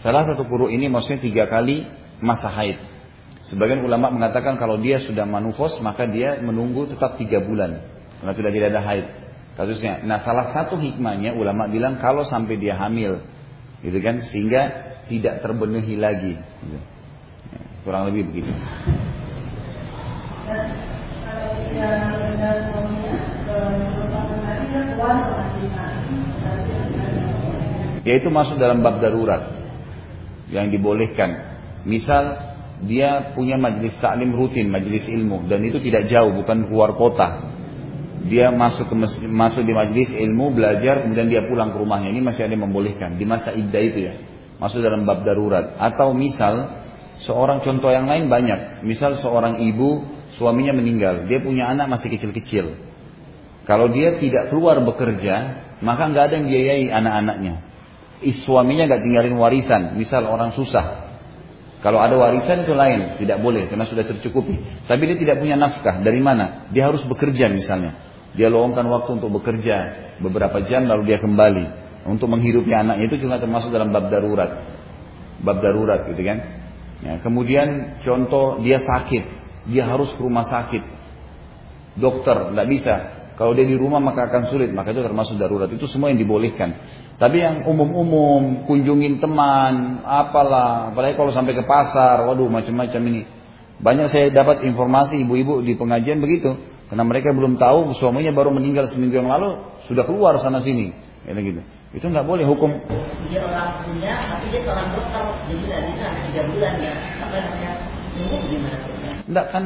salah 0.00 0.24
satu 0.26 0.48
kuru 0.48 0.66
ini 0.66 0.90
maksudnya 0.90 1.22
tiga 1.22 1.44
kali 1.46 1.84
masa 2.18 2.48
haid. 2.48 2.80
Sebagian 3.46 3.86
ulama 3.86 4.10
mengatakan 4.10 4.58
kalau 4.58 4.82
dia 4.82 4.98
sudah 4.98 5.22
manufos 5.22 5.78
maka 5.78 6.10
dia 6.10 6.42
menunggu 6.42 6.90
tetap 6.90 7.14
tiga 7.22 7.38
bulan 7.38 7.80
karena 8.18 8.32
sudah 8.34 8.50
tidak 8.50 8.68
ada 8.74 8.82
haid 8.82 9.06
kasusnya. 9.58 10.06
Nah 10.06 10.22
salah 10.22 10.54
satu 10.54 10.78
hikmahnya 10.78 11.34
ulama 11.34 11.66
bilang 11.66 11.98
kalau 11.98 12.22
sampai 12.22 12.54
dia 12.62 12.78
hamil, 12.78 13.18
gitu 13.82 13.98
kan 13.98 14.22
sehingga 14.30 14.62
tidak 15.10 15.42
terbenahi 15.42 15.94
lagi. 15.98 16.38
Gitu. 16.38 16.78
Ya, 17.50 17.60
kurang 17.82 18.06
lebih 18.06 18.30
begitu. 18.30 18.54
Yaitu 28.06 28.28
masuk 28.30 28.56
dalam 28.56 28.80
bab 28.80 29.02
darurat 29.02 29.58
yang 30.48 30.70
dibolehkan. 30.70 31.58
Misal 31.82 32.40
dia 32.86 33.34
punya 33.34 33.58
majelis 33.58 33.92
taklim 33.98 34.32
rutin, 34.32 34.70
majelis 34.70 35.02
ilmu 35.10 35.50
dan 35.50 35.66
itu 35.66 35.82
tidak 35.82 36.06
jauh, 36.06 36.30
bukan 36.30 36.70
keluar 36.70 36.94
kota. 36.94 37.47
Dia 38.26 38.50
masuk 38.50 38.90
ke 38.90 38.96
masuk 39.30 39.62
di 39.62 39.70
majelis 39.70 40.10
ilmu, 40.10 40.50
belajar, 40.50 41.06
kemudian 41.06 41.30
dia 41.30 41.46
pulang 41.46 41.70
ke 41.70 41.78
rumahnya. 41.78 42.10
Ini 42.10 42.20
masih 42.24 42.50
ada 42.50 42.52
yang 42.58 42.66
membolehkan 42.66 43.14
di 43.14 43.22
masa 43.22 43.54
iddah 43.54 43.82
itu 43.82 43.98
ya. 44.10 44.14
Masuk 44.58 44.82
dalam 44.82 45.06
bab 45.06 45.22
darurat. 45.22 45.78
Atau 45.78 46.10
misal 46.18 46.82
seorang 47.22 47.62
contoh 47.62 47.94
yang 47.94 48.10
lain 48.10 48.26
banyak. 48.26 48.82
Misal 48.82 49.22
seorang 49.22 49.62
ibu 49.62 50.02
suaminya 50.38 50.74
meninggal, 50.74 51.26
dia 51.30 51.38
punya 51.42 51.70
anak 51.70 51.90
masih 51.90 52.10
kecil-kecil. 52.14 52.78
Kalau 53.66 53.92
dia 53.92 54.16
tidak 54.16 54.48
keluar 54.48 54.80
bekerja, 54.80 55.66
maka 55.84 56.08
nggak 56.08 56.24
ada 56.30 56.34
yang 56.40 56.46
biayai 56.48 56.86
anak-anaknya. 56.88 57.54
Suaminya 58.42 58.88
nggak 58.88 59.02
tinggalin 59.04 59.36
warisan, 59.38 59.94
misal 59.94 60.26
orang 60.26 60.56
susah. 60.56 61.06
Kalau 61.78 62.02
ada 62.02 62.18
warisan 62.18 62.66
itu 62.66 62.74
lain, 62.74 63.20
tidak 63.22 63.38
boleh 63.38 63.70
karena 63.70 63.86
sudah 63.86 64.02
tercukupi. 64.02 64.58
Tapi 64.90 65.02
dia 65.06 65.16
tidak 65.20 65.36
punya 65.38 65.54
nafkah, 65.54 66.02
dari 66.02 66.18
mana? 66.18 66.66
Dia 66.74 66.90
harus 66.90 67.06
bekerja 67.06 67.46
misalnya. 67.46 68.07
Dia 68.38 68.46
luangkan 68.54 68.86
waktu 68.86 69.18
untuk 69.18 69.34
bekerja 69.42 69.76
beberapa 70.22 70.62
jam 70.62 70.86
lalu 70.86 71.10
dia 71.10 71.18
kembali 71.18 71.88
untuk 72.06 72.30
menghidupi 72.30 72.70
anaknya 72.70 73.10
itu 73.10 73.18
juga 73.18 73.42
termasuk 73.42 73.74
dalam 73.74 73.90
bab 73.90 74.06
darurat. 74.06 74.62
Bab 75.42 75.58
darurat 75.58 76.06
gitu 76.06 76.22
kan. 76.22 76.38
Ya, 77.02 77.18
kemudian 77.22 77.98
contoh 78.02 78.62
dia 78.62 78.78
sakit, 78.78 79.24
dia 79.70 79.86
harus 79.86 80.14
ke 80.14 80.20
rumah 80.22 80.46
sakit. 80.46 80.82
Dokter, 81.98 82.54
tidak 82.54 82.66
bisa. 82.70 82.94
Kalau 83.34 83.54
dia 83.54 83.66
di 83.66 83.78
rumah 83.78 84.02
maka 84.02 84.26
akan 84.30 84.50
sulit, 84.50 84.74
maka 84.74 84.90
itu 84.90 85.02
termasuk 85.02 85.38
darurat. 85.38 85.70
Itu 85.70 85.86
semua 85.86 86.10
yang 86.10 86.18
dibolehkan. 86.18 86.74
Tapi 87.18 87.38
yang 87.38 87.66
umum-umum, 87.66 88.66
kunjungin 88.66 89.22
teman, 89.22 90.02
apalah, 90.02 90.90
apalagi 90.90 91.14
kalau 91.14 91.30
sampai 91.30 91.54
ke 91.54 91.62
pasar, 91.66 92.26
waduh 92.26 92.50
macam-macam 92.50 93.02
ini. 93.10 93.22
Banyak 93.78 94.10
saya 94.10 94.26
dapat 94.34 94.66
informasi 94.66 95.22
ibu-ibu 95.22 95.62
di 95.62 95.78
pengajian 95.78 96.18
begitu. 96.18 96.77
Karena 96.88 97.04
mereka 97.04 97.36
belum 97.36 97.60
tahu 97.60 97.92
suaminya 98.00 98.32
baru 98.32 98.48
meninggal 98.48 98.88
seminggu 98.88 99.20
yang 99.20 99.28
lalu, 99.28 99.60
sudah 99.84 100.08
keluar 100.08 100.40
sana 100.40 100.64
sini. 100.64 100.96
Ya, 101.28 101.36
gitu. 101.36 101.60
Itu 101.92 102.08
nggak 102.08 102.24
boleh 102.24 102.48
hukum. 102.48 102.80
Dia 103.28 103.44
orang 103.44 103.84
punya, 103.84 104.16
tapi 104.24 104.48
dia 104.48 104.60
seorang 104.64 104.88
dokter, 104.96 105.24
jadi 105.48 105.88
bisa 105.92 106.08
tiga 106.32 106.42
bulan 106.48 106.74
ya. 106.80 106.94
Apa 107.20 107.36
namanya? 107.36 107.72
Ini 108.16 108.36
gimana? 108.48 108.78
Enggak 109.28 109.46
kan, 109.52 109.64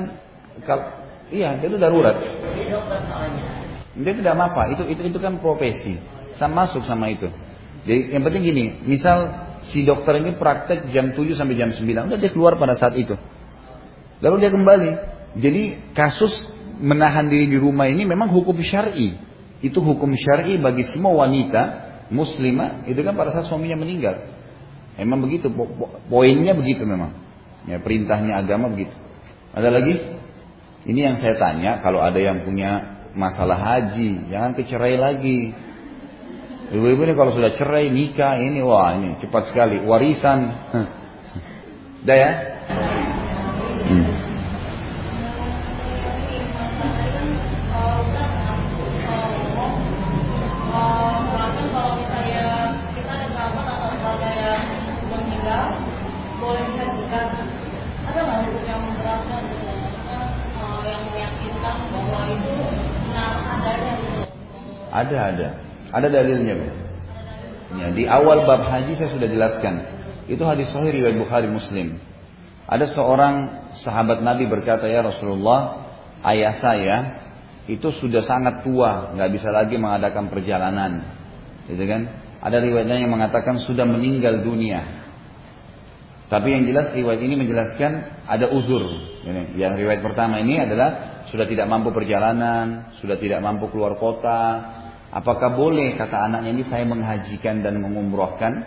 kalau 0.67 0.85
iya 1.31 1.55
itu 1.63 1.79
darurat. 1.79 2.19
Dia 2.19 2.67
dokter 2.75 2.99
soalnya. 3.07 3.45
Dia 3.93 4.13
tidak 4.19 4.35
apa, 4.35 4.63
itu 4.75 4.83
itu 4.91 5.03
itu 5.15 5.19
kan 5.23 5.39
profesi 5.39 6.03
sama 6.35 6.67
masuk 6.67 6.83
sama 6.87 7.07
itu. 7.15 7.31
Jadi 7.87 8.15
yang 8.15 8.23
penting 8.27 8.43
gini, 8.43 8.65
misal 8.83 9.31
si 9.67 9.87
dokter 9.87 10.19
ini 10.19 10.35
praktek 10.35 10.91
jam 10.91 11.15
7 11.15 11.39
sampai 11.39 11.55
jam 11.55 11.71
9, 11.71 11.87
udah 11.87 12.19
dia 12.19 12.31
keluar 12.35 12.59
pada 12.59 12.75
saat 12.75 12.99
itu. 12.99 13.15
Lalu 14.23 14.37
dia 14.43 14.51
kembali. 14.51 14.91
Jadi 15.33 15.95
kasus 15.97 16.45
menahan 16.83 17.31
diri 17.31 17.47
di 17.47 17.59
rumah 17.63 17.87
ini 17.87 18.03
memang 18.03 18.29
hukum 18.35 18.59
syar'i. 18.59 19.15
Itu 19.63 19.79
hukum 19.79 20.11
syar'i 20.19 20.59
bagi 20.59 20.83
semua 20.83 21.15
wanita 21.15 21.63
muslimah 22.11 22.85
itu 22.91 22.99
kan 23.01 23.15
pada 23.15 23.31
saat 23.31 23.47
suaminya 23.47 23.79
meninggal. 23.79 24.29
Memang 24.99 25.25
begitu, 25.25 25.49
poinnya 26.11 26.53
begitu 26.53 26.85
memang. 26.85 27.17
Ya, 27.65 27.79
perintahnya 27.79 28.43
agama 28.43 28.69
begitu. 28.69 28.93
Ada 29.55 29.71
lagi? 29.71 29.95
Ini 30.83 31.01
yang 31.01 31.17
saya 31.23 31.39
tanya, 31.39 31.79
kalau 31.79 32.03
ada 32.03 32.19
yang 32.19 32.43
punya 32.43 33.01
masalah 33.15 33.57
haji, 33.57 34.29
jangan 34.29 34.53
kecerai 34.59 34.99
lagi. 34.99 35.55
Ibu-ibu 36.73 37.07
ini 37.07 37.15
kalau 37.15 37.33
sudah 37.37 37.55
cerai, 37.55 37.93
nikah, 37.93 38.41
ini 38.43 38.65
wah 38.65 38.97
ini 38.99 39.21
cepat 39.23 39.53
sekali. 39.53 39.79
Warisan. 39.85 40.41
Dah 42.07 42.17
ya? 42.17 42.31
Ada, 64.93 65.17
ada. 65.33 65.49
Ada 65.93 66.07
dalilnya, 66.13 66.55
Pak. 66.61 66.73
Ya, 67.73 67.87
di 67.89 68.05
awal 68.05 68.45
bab 68.45 68.69
haji 68.69 68.93
saya 69.01 69.09
sudah 69.17 69.29
jelaskan. 69.29 69.75
Itu 70.29 70.45
hadis 70.45 70.69
sahih 70.71 70.93
riwayat 70.93 71.17
Bukhari 71.17 71.49
Muslim. 71.49 71.97
Ada 72.69 72.89
seorang 72.93 73.35
sahabat 73.81 74.21
Nabi 74.21 74.45
berkata, 74.47 74.85
"Ya 74.87 75.01
Rasulullah, 75.01 75.89
ayah 76.29 76.55
saya 76.61 76.97
itu 77.65 77.89
sudah 77.97 78.21
sangat 78.21 78.61
tua, 78.61 79.17
nggak 79.17 79.31
bisa 79.33 79.49
lagi 79.49 79.81
mengadakan 79.81 80.29
perjalanan." 80.29 81.05
Gitu 81.67 81.85
kan? 81.89 82.13
Ada 82.43 82.61
riwayatnya 82.61 83.01
yang 83.01 83.13
mengatakan 83.13 83.63
sudah 83.63 83.89
meninggal 83.89 84.45
dunia. 84.45 84.83
Tapi 86.33 86.49
yang 86.49 86.65
jelas 86.65 86.93
riwayat 86.97 87.21
ini 87.21 87.37
menjelaskan 87.37 88.25
ada 88.25 88.49
uzur. 88.53 88.89
Yang 89.57 89.73
riwayat 89.85 90.01
pertama 90.01 90.41
ini 90.41 90.65
adalah 90.65 91.23
sudah 91.29 91.45
tidak 91.45 91.69
mampu 91.69 91.93
perjalanan, 91.93 92.93
sudah 93.05 93.21
tidak 93.21 93.45
mampu 93.45 93.69
keluar 93.69 94.01
kota, 94.01 94.65
Apakah 95.13 95.53
boleh 95.53 95.93
kata 96.01 96.25
anaknya 96.25 96.57
ini 96.57 96.65
saya 96.65 96.89
menghajikan 96.89 97.61
dan 97.61 97.77
mengumrohkan? 97.85 98.65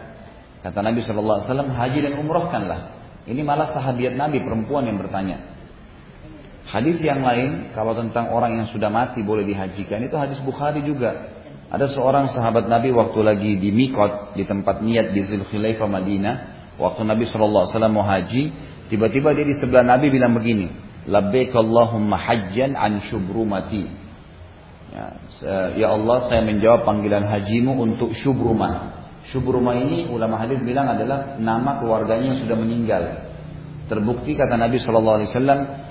Kata 0.61 0.85
Nabi 0.85 1.01
Shallallahu 1.01 1.41
Alaihi 1.41 1.49
Wasallam 1.49 1.71
haji 1.73 1.99
dan 2.05 2.13
umrohkanlah. 2.21 2.79
Ini 3.25 3.41
malah 3.41 3.73
sahabat 3.73 4.13
Nabi 4.13 4.45
perempuan 4.45 4.85
yang 4.85 5.01
bertanya. 5.01 5.41
Hadis 6.69 7.01
yang 7.01 7.25
lain 7.25 7.73
kalau 7.73 7.97
tentang 7.97 8.29
orang 8.29 8.61
yang 8.61 8.67
sudah 8.69 8.89
mati 8.89 9.25
boleh 9.25 9.45
dihajikan 9.45 10.05
itu 10.05 10.13
hadis 10.17 10.37
Bukhari 10.41 10.85
juga. 10.85 11.33
Ada 11.69 11.89
seorang 11.97 12.29
sahabat 12.29 12.69
Nabi 12.69 12.93
waktu 12.93 13.19
lagi 13.25 13.51
di 13.57 13.73
Mikot 13.73 14.37
di 14.37 14.45
tempat 14.45 14.85
niat 14.85 15.17
di 15.17 15.25
Zulkhilaifah 15.25 15.89
Madinah, 15.89 16.35
waktu 16.77 17.01
Nabi 17.09 17.25
Shallallahu 17.25 17.65
Alaihi 17.65 17.73
Wasallam 17.73 17.93
mau 17.93 18.05
haji, 18.05 18.43
tiba-tiba 18.93 19.33
dia 19.33 19.45
di 19.49 19.57
sebelah 19.57 19.81
Nabi 19.81 20.13
bilang 20.13 20.37
begini, 20.37 20.69
Labbaik 21.09 21.53
Allahumma 21.57 22.21
hajjan 22.21 22.77
an 22.77 23.01
syubrumati. 23.09 24.04
Ya, 24.95 25.11
ya 25.75 25.87
Allah 25.91 26.23
saya 26.31 26.39
menjawab 26.47 26.87
panggilan 26.87 27.27
hajimu 27.27 27.75
untuk 27.83 28.15
Syubrumah. 28.15 29.03
Syubrumah 29.27 29.75
ini 29.75 30.07
ulama 30.07 30.39
hadis 30.39 30.63
bilang 30.63 30.87
adalah 30.87 31.35
nama 31.35 31.83
keluarganya 31.83 32.31
yang 32.31 32.39
sudah 32.39 32.55
meninggal. 32.55 33.03
Terbukti 33.91 34.39
kata 34.39 34.55
Nabi 34.55 34.79
Shallallahu 34.79 35.19
Alaihi 35.19 35.35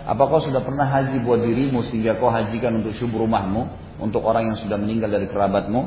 apakah 0.09 0.40
kau 0.40 0.49
sudah 0.49 0.64
pernah 0.64 0.88
haji 0.88 1.21
buat 1.21 1.45
dirimu 1.45 1.85
sehingga 1.85 2.17
kau 2.17 2.33
hajikan 2.33 2.81
untuk 2.81 2.97
syubrumahmu, 2.97 3.69
untuk 4.01 4.25
orang 4.25 4.51
yang 4.51 4.59
sudah 4.59 4.81
meninggal 4.81 5.12
dari 5.12 5.29
kerabatmu? 5.29 5.81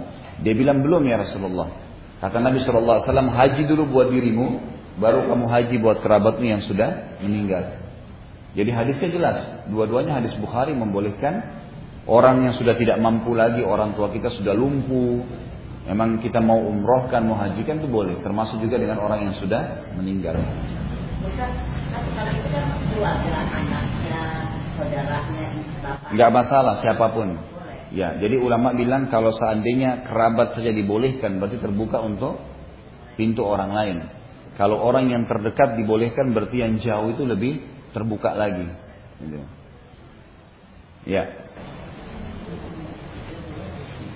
Dia 0.45 0.53
bilang 0.53 0.85
belum 0.85 1.01
ya 1.09 1.17
Rasulullah. 1.17 1.73
Kata 2.21 2.37
Nabi 2.37 2.61
Wasallam, 2.61 3.33
haji 3.33 3.65
dulu 3.65 3.97
buat 3.97 4.13
dirimu, 4.13 4.61
baru 5.01 5.25
kamu 5.25 5.45
haji 5.49 5.75
buat 5.81 6.05
kerabatmu 6.05 6.45
yang 6.45 6.61
sudah 6.61 7.17
meninggal. 7.25 7.81
Jadi 8.53 8.69
hadisnya 8.71 9.09
jelas, 9.09 9.37
dua-duanya 9.73 10.21
hadis 10.21 10.37
Bukhari 10.37 10.77
membolehkan 10.77 11.56
Orang 12.07 12.47
yang 12.47 12.55
sudah 12.55 12.79
tidak 12.79 13.03
mampu 13.03 13.35
lagi, 13.35 13.59
orang 13.67 13.91
tua 13.91 14.07
kita 14.07 14.31
sudah 14.31 14.55
lumpuh. 14.55 15.27
Memang 15.91 16.23
kita 16.23 16.39
mau 16.39 16.55
umrohkan, 16.55 17.27
mau 17.27 17.35
hajikan 17.35 17.83
itu 17.83 17.87
boleh. 17.91 18.23
Termasuk 18.23 18.63
juga 18.63 18.79
dengan 18.79 19.03
orang 19.03 19.27
yang 19.27 19.35
sudah 19.35 19.91
meninggal. 19.99 20.39
Enggak 26.15 26.31
masalah 26.31 26.79
siapa 26.79 27.11
pun. 27.11 27.35
Ya, 27.91 28.15
jadi 28.19 28.39
ulama 28.39 28.75
bilang 28.75 29.07
kalau 29.07 29.31
seandainya 29.31 30.07
kerabat 30.07 30.59
saja 30.59 30.71
dibolehkan, 30.75 31.39
berarti 31.39 31.59
terbuka 31.59 32.03
untuk 32.03 32.39
pintu 33.15 33.47
orang 33.47 33.71
lain. 33.71 33.97
Kalau 34.59 34.79
orang 34.79 35.11
yang 35.11 35.23
terdekat 35.27 35.75
dibolehkan, 35.75 36.31
berarti 36.31 36.63
yang 36.63 36.79
jauh 36.79 37.15
itu 37.15 37.23
lebih 37.23 37.63
terbuka 37.91 38.31
lagi. 38.35 38.67
Gitu. 39.23 39.39
Ya. 41.07 41.46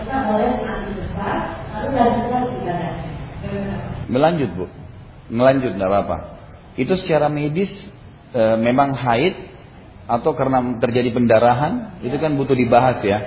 kita 0.00 0.16
boleh 0.26 0.50
besar 0.96 1.36
lalu 1.76 1.88
lanjutkan 1.96 2.42
ibadah 2.60 3.10
melanjut 4.10 4.50
bu. 4.52 4.66
Melanjut 5.30 5.78
tidak 5.78 5.88
apa-apa. 5.88 6.18
Itu 6.74 6.98
secara 6.98 7.30
medis 7.30 7.70
e, 8.34 8.42
memang 8.58 8.98
haid 8.98 9.34
atau 10.10 10.34
karena 10.34 10.58
terjadi 10.82 11.14
pendarahan 11.14 12.02
itu 12.02 12.18
kan 12.18 12.34
butuh 12.34 12.58
dibahas 12.58 12.98
ya. 13.06 13.18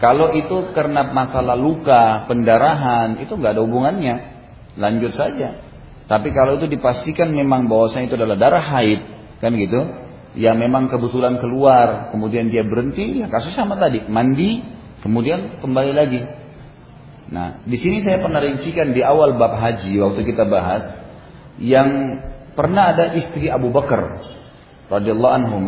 Kalau 0.00 0.34
itu 0.34 0.72
karena 0.74 1.12
masalah 1.12 1.54
luka 1.54 2.26
pendarahan 2.26 3.20
itu 3.20 3.36
nggak 3.36 3.52
ada 3.54 3.62
hubungannya. 3.62 4.16
Lanjut 4.80 5.12
saja. 5.12 5.60
Tapi 6.08 6.32
kalau 6.32 6.58
itu 6.58 6.66
dipastikan 6.66 7.30
memang 7.30 7.68
bahwasanya 7.68 8.10
itu 8.10 8.16
adalah 8.16 8.40
darah 8.40 8.64
haid 8.64 9.00
kan 9.38 9.52
gitu? 9.54 9.80
Yang 10.32 10.56
memang 10.64 10.88
kebetulan 10.88 11.36
keluar 11.44 12.08
kemudian 12.08 12.48
dia 12.48 12.64
berhenti 12.64 13.20
ya 13.20 13.28
kasus 13.28 13.52
sama 13.52 13.76
tadi 13.76 14.08
mandi 14.08 14.71
Kemudian 15.02 15.58
kembali 15.58 15.92
lagi. 15.92 16.22
Nah, 17.32 17.64
di 17.66 17.76
sini 17.80 18.06
saya 18.06 18.22
pernah 18.22 18.38
rincikan 18.38 18.94
di 18.94 19.02
awal 19.02 19.34
bab 19.34 19.58
haji 19.58 19.98
waktu 19.98 20.20
kita 20.22 20.46
bahas 20.46 20.84
yang 21.58 22.22
pernah 22.54 22.94
ada 22.94 23.16
istri 23.18 23.50
Abu 23.50 23.72
Bakar 23.74 24.22
radhiyallahu 24.92 25.34
anhu 25.34 25.58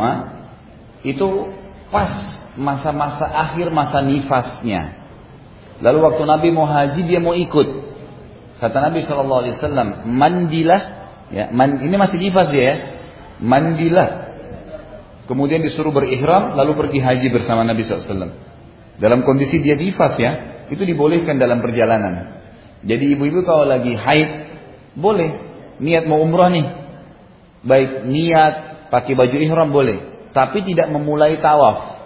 itu 1.04 1.50
pas 1.88 2.10
masa-masa 2.54 3.26
akhir 3.26 3.74
masa 3.74 4.00
nifasnya. 4.00 5.02
Lalu 5.82 5.98
waktu 6.06 6.22
Nabi 6.24 6.48
mau 6.54 6.68
haji 6.68 7.02
dia 7.02 7.18
mau 7.18 7.34
ikut. 7.34 7.68
Kata 8.62 8.78
Nabi 8.78 9.02
Shallallahu 9.02 9.40
Alaihi 9.44 9.54
Wasallam, 9.58 9.88
mandilah, 10.06 10.80
ya, 11.34 11.50
man, 11.50 11.82
ini 11.82 11.98
masih 11.98 12.16
nifas 12.16 12.46
dia 12.48 12.62
ya, 12.62 12.74
mandilah. 13.42 14.30
Kemudian 15.26 15.60
disuruh 15.60 15.90
berihram, 15.90 16.54
lalu 16.54 16.72
pergi 16.78 17.02
haji 17.02 17.26
bersama 17.34 17.66
Nabi 17.66 17.82
SAW. 17.82 18.53
Dalam 18.98 19.26
kondisi 19.26 19.58
dia 19.58 19.74
nifas 19.74 20.14
ya, 20.18 20.32
itu 20.70 20.82
dibolehkan 20.86 21.36
dalam 21.36 21.60
perjalanan. 21.60 22.40
Jadi 22.84 23.16
ibu-ibu 23.16 23.42
kalau 23.42 23.66
lagi 23.66 23.96
haid, 23.96 24.30
boleh. 24.94 25.30
Niat 25.82 26.06
mau 26.06 26.22
umroh 26.22 26.52
nih. 26.52 26.66
Baik 27.64 28.06
niat 28.06 28.54
pakai 28.92 29.16
baju 29.18 29.36
ihram 29.40 29.74
boleh. 29.74 30.30
Tapi 30.30 30.62
tidak 30.62 30.92
memulai 30.92 31.40
tawaf. 31.40 31.98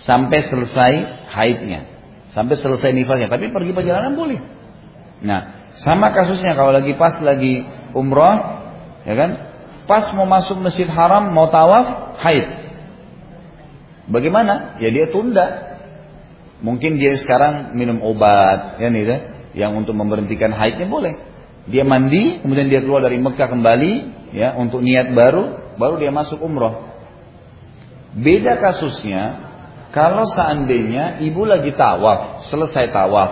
Sampai 0.00 0.44
selesai 0.46 0.92
haidnya. 1.32 1.88
Sampai 2.32 2.56
selesai 2.56 2.92
nifasnya. 2.92 3.28
Tapi 3.28 3.52
pergi 3.52 3.72
perjalanan 3.76 4.16
boleh. 4.16 4.40
Nah, 5.24 5.72
sama 5.80 6.12
kasusnya 6.12 6.56
kalau 6.56 6.72
lagi 6.72 6.92
pas 6.96 7.16
lagi 7.20 7.64
umroh, 7.96 8.36
ya 9.04 9.14
kan? 9.16 9.30
Pas 9.88 10.08
mau 10.12 10.28
masuk 10.28 10.60
masjid 10.60 10.88
haram, 10.88 11.32
mau 11.32 11.48
tawaf, 11.48 12.18
haid. 12.20 12.46
Bagaimana? 14.08 14.76
Ya 14.80 14.92
dia 14.92 15.08
tunda. 15.10 15.75
Mungkin 16.64 16.96
dia 16.96 17.16
sekarang 17.20 17.76
minum 17.76 18.00
obat, 18.00 18.80
ya 18.80 18.88
nih, 18.88 19.04
ya, 19.04 19.18
yang 19.66 19.76
untuk 19.76 19.92
memberhentikan 19.92 20.52
haidnya 20.56 20.88
boleh. 20.88 21.20
Dia 21.68 21.84
mandi, 21.84 22.40
kemudian 22.40 22.70
dia 22.70 22.80
keluar 22.80 23.04
dari 23.04 23.20
Mekah 23.20 23.48
kembali, 23.50 23.92
ya 24.32 24.56
untuk 24.56 24.80
niat 24.80 25.12
baru, 25.12 25.76
baru 25.76 26.00
dia 26.00 26.14
masuk 26.14 26.40
umroh. 26.40 26.88
Beda 28.16 28.56
kasusnya, 28.56 29.44
kalau 29.92 30.24
seandainya 30.24 31.20
ibu 31.20 31.44
lagi 31.44 31.76
tawaf, 31.76 32.48
selesai 32.48 32.88
tawaf, 32.88 33.30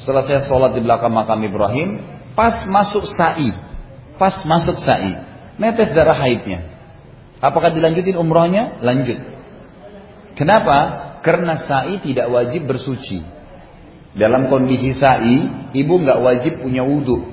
selesai 0.00 0.48
sholat 0.48 0.72
di 0.72 0.80
belakang 0.80 1.12
makam 1.12 1.40
Ibrahim, 1.44 2.00
pas 2.32 2.64
masuk 2.64 3.04
sa'i, 3.04 3.52
pas 4.16 4.32
masuk 4.48 4.80
sa'i, 4.80 5.16
netes 5.60 5.92
darah 5.92 6.16
haidnya. 6.16 6.72
Apakah 7.44 7.76
dilanjutin 7.76 8.16
umrohnya? 8.16 8.80
Lanjut. 8.80 9.20
Kenapa? 10.34 11.12
Karena 11.24 11.56
sa'i 11.64 12.04
tidak 12.04 12.28
wajib 12.28 12.68
bersuci. 12.68 13.24
Dalam 14.14 14.52
kondisi 14.52 14.92
sa'i, 14.92 15.72
ibu 15.72 15.94
nggak 16.04 16.20
wajib 16.20 16.52
punya 16.60 16.84
wudhu. 16.84 17.32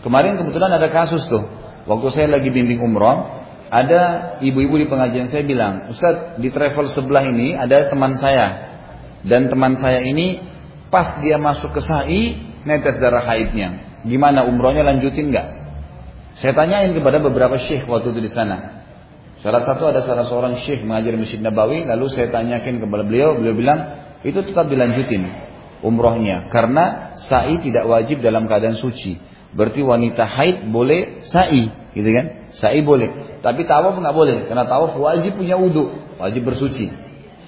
Kemarin 0.00 0.40
kebetulan 0.40 0.72
ada 0.72 0.88
kasus 0.88 1.28
tuh. 1.28 1.44
Waktu 1.84 2.08
saya 2.10 2.28
lagi 2.32 2.48
bimbing 2.48 2.80
umroh, 2.80 3.44
ada 3.68 4.34
ibu-ibu 4.40 4.80
di 4.80 4.86
pengajian 4.88 5.28
saya 5.28 5.44
bilang, 5.44 5.92
Ustaz 5.92 6.40
di 6.40 6.48
travel 6.48 6.88
sebelah 6.88 7.28
ini 7.28 7.52
ada 7.52 7.92
teman 7.92 8.16
saya. 8.16 8.66
Dan 9.22 9.52
teman 9.52 9.76
saya 9.76 10.00
ini 10.00 10.40
Pas 10.88 11.20
dia 11.20 11.36
masuk 11.36 11.76
ke 11.76 11.80
sa'i, 11.84 12.36
netes 12.64 12.96
darah 12.96 13.20
haidnya. 13.28 14.00
Gimana 14.08 14.48
umrohnya 14.48 14.80
lanjutin 14.88 15.28
nggak? 15.28 15.48
Saya 16.40 16.56
tanyain 16.56 16.96
kepada 16.96 17.20
beberapa 17.20 17.60
syekh 17.60 17.84
waktu 17.84 18.16
itu 18.16 18.20
di 18.24 18.32
sana. 18.32 18.77
Salah 19.38 19.62
satu 19.62 19.86
ada 19.86 20.02
salah 20.02 20.26
seorang 20.26 20.58
syekh 20.66 20.82
mengajar 20.82 21.14
Masjid 21.14 21.38
Nabawi, 21.38 21.86
lalu 21.86 22.10
saya 22.10 22.26
tanyakin 22.26 22.82
kepada 22.82 23.06
beliau, 23.06 23.38
beliau 23.38 23.54
bilang 23.54 23.78
itu 24.26 24.42
tetap 24.42 24.66
dilanjutin 24.66 25.30
umrohnya 25.78 26.50
karena 26.50 27.14
sa'i 27.22 27.62
tidak 27.62 27.86
wajib 27.86 28.18
dalam 28.18 28.50
keadaan 28.50 28.74
suci. 28.74 29.14
Berarti 29.54 29.80
wanita 29.80 30.26
haid 30.26 30.66
boleh 30.68 31.22
sa'i, 31.22 31.70
gitu 31.94 32.10
kan? 32.10 32.50
Sa'i 32.50 32.82
boleh, 32.82 33.38
tapi 33.38 33.62
tawaf 33.62 33.94
nggak 33.94 34.16
boleh 34.16 34.50
karena 34.50 34.66
tawaf 34.66 34.98
wajib 34.98 35.38
punya 35.38 35.54
wudhu, 35.54 36.18
wajib 36.18 36.42
bersuci. 36.42 36.90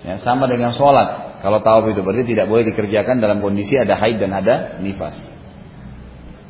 Ya, 0.00 0.16
sama 0.22 0.48
dengan 0.48 0.72
sholat. 0.78 1.42
Kalau 1.42 1.60
tawaf 1.60 1.90
itu 1.90 2.00
berarti 2.00 2.24
tidak 2.24 2.46
boleh 2.48 2.70
dikerjakan 2.70 3.18
dalam 3.18 3.42
kondisi 3.42 3.76
ada 3.76 3.98
haid 3.98 4.16
dan 4.22 4.30
ada 4.30 4.78
nifas. 4.78 5.16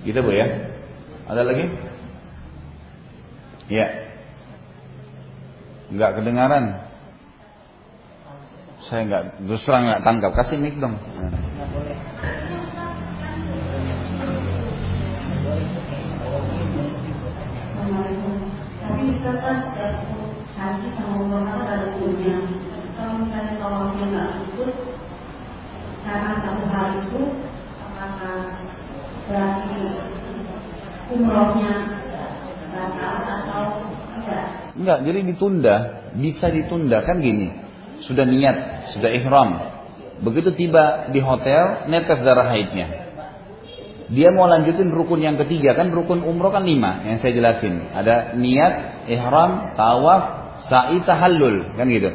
Gitu 0.04 0.20
Bu 0.20 0.30
ya. 0.34 0.46
Ada 1.26 1.42
lagi? 1.46 1.66
Ya. 3.70 4.09
Enggak 5.90 6.22
kedengaran. 6.22 6.64
Saya 8.86 9.02
enggak 9.10 9.22
terus 9.42 9.62
terang 9.66 9.90
enggak 9.90 10.02
tangkap. 10.06 10.32
Kasih 10.38 10.58
mic 10.62 10.78
dong. 10.78 10.94
Nggak 24.10 24.42
ikut 24.42 24.72
karena 26.06 26.30
umrohnya 31.10 31.72
batal 32.70 33.14
atau 33.26 33.62
tidak? 34.14 34.69
Enggak, 34.80 35.04
jadi 35.04 35.18
ditunda, 35.28 35.76
bisa 36.16 36.48
ditunda 36.48 37.04
kan 37.04 37.20
gini. 37.20 37.52
Sudah 38.00 38.24
niat, 38.24 38.88
sudah 38.96 39.12
ihram. 39.12 39.50
Begitu 40.24 40.56
tiba 40.56 41.12
di 41.12 41.20
hotel, 41.20 41.84
netes 41.92 42.24
darah 42.24 42.48
haidnya. 42.48 43.12
Dia 44.10 44.34
mau 44.34 44.48
lanjutin 44.50 44.90
rukun 44.90 45.22
yang 45.22 45.38
ketiga 45.38 45.78
kan 45.78 45.94
rukun 45.94 46.26
umroh 46.26 46.50
kan 46.50 46.66
lima 46.66 47.06
yang 47.06 47.22
saya 47.22 47.30
jelasin. 47.30 47.94
Ada 47.94 48.34
niat, 48.34 49.06
ihram, 49.06 49.76
tawaf, 49.78 50.22
sa'i, 50.66 50.98
tahallul 51.06 51.76
kan 51.78 51.86
gitu. 51.86 52.10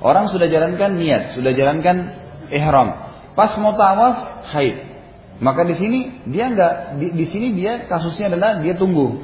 Orang 0.00 0.32
sudah 0.32 0.48
jalankan 0.48 0.96
niat, 0.96 1.36
sudah 1.36 1.52
jalankan 1.52 2.16
ihram. 2.48 2.96
Pas 3.36 3.52
mau 3.60 3.76
tawaf, 3.76 4.48
haid. 4.56 4.94
Maka 5.42 5.66
di 5.66 5.74
sini 5.76 6.00
dia 6.30 6.48
enggak 6.48 6.96
di, 6.96 7.10
di 7.12 7.26
sini 7.28 7.52
dia 7.58 7.90
kasusnya 7.90 8.32
adalah 8.32 8.62
dia 8.62 8.78
tunggu. 8.78 9.20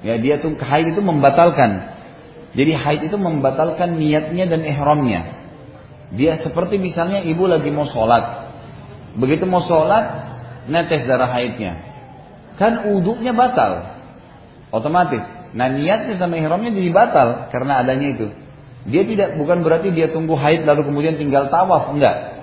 Ya, 0.00 0.16
dia 0.16 0.40
tunggu 0.40 0.62
haid 0.64 0.96
itu 0.96 1.02
membatalkan. 1.04 1.99
Jadi 2.50 2.72
haid 2.74 3.00
itu 3.06 3.16
membatalkan 3.16 3.94
niatnya 3.94 4.50
dan 4.50 4.66
ihramnya. 4.66 5.38
Dia 6.10 6.42
seperti 6.42 6.82
misalnya 6.82 7.22
ibu 7.22 7.46
lagi 7.46 7.70
mau 7.70 7.86
sholat. 7.86 8.50
Begitu 9.14 9.46
mau 9.46 9.62
sholat, 9.62 10.04
netes 10.66 11.06
darah 11.06 11.30
haidnya. 11.30 11.78
Kan 12.58 12.90
uduknya 12.90 13.30
batal. 13.30 14.02
Otomatis. 14.74 15.22
Nah 15.54 15.70
niatnya 15.70 16.18
sama 16.18 16.38
ihramnya 16.38 16.74
jadi 16.74 16.90
batal 16.90 17.28
karena 17.54 17.82
adanya 17.82 18.08
itu. 18.18 18.26
Dia 18.90 19.06
tidak 19.06 19.38
bukan 19.38 19.62
berarti 19.62 19.94
dia 19.94 20.10
tunggu 20.10 20.34
haid 20.34 20.66
lalu 20.66 20.90
kemudian 20.90 21.14
tinggal 21.20 21.52
tawaf, 21.52 21.94
enggak. 21.94 22.42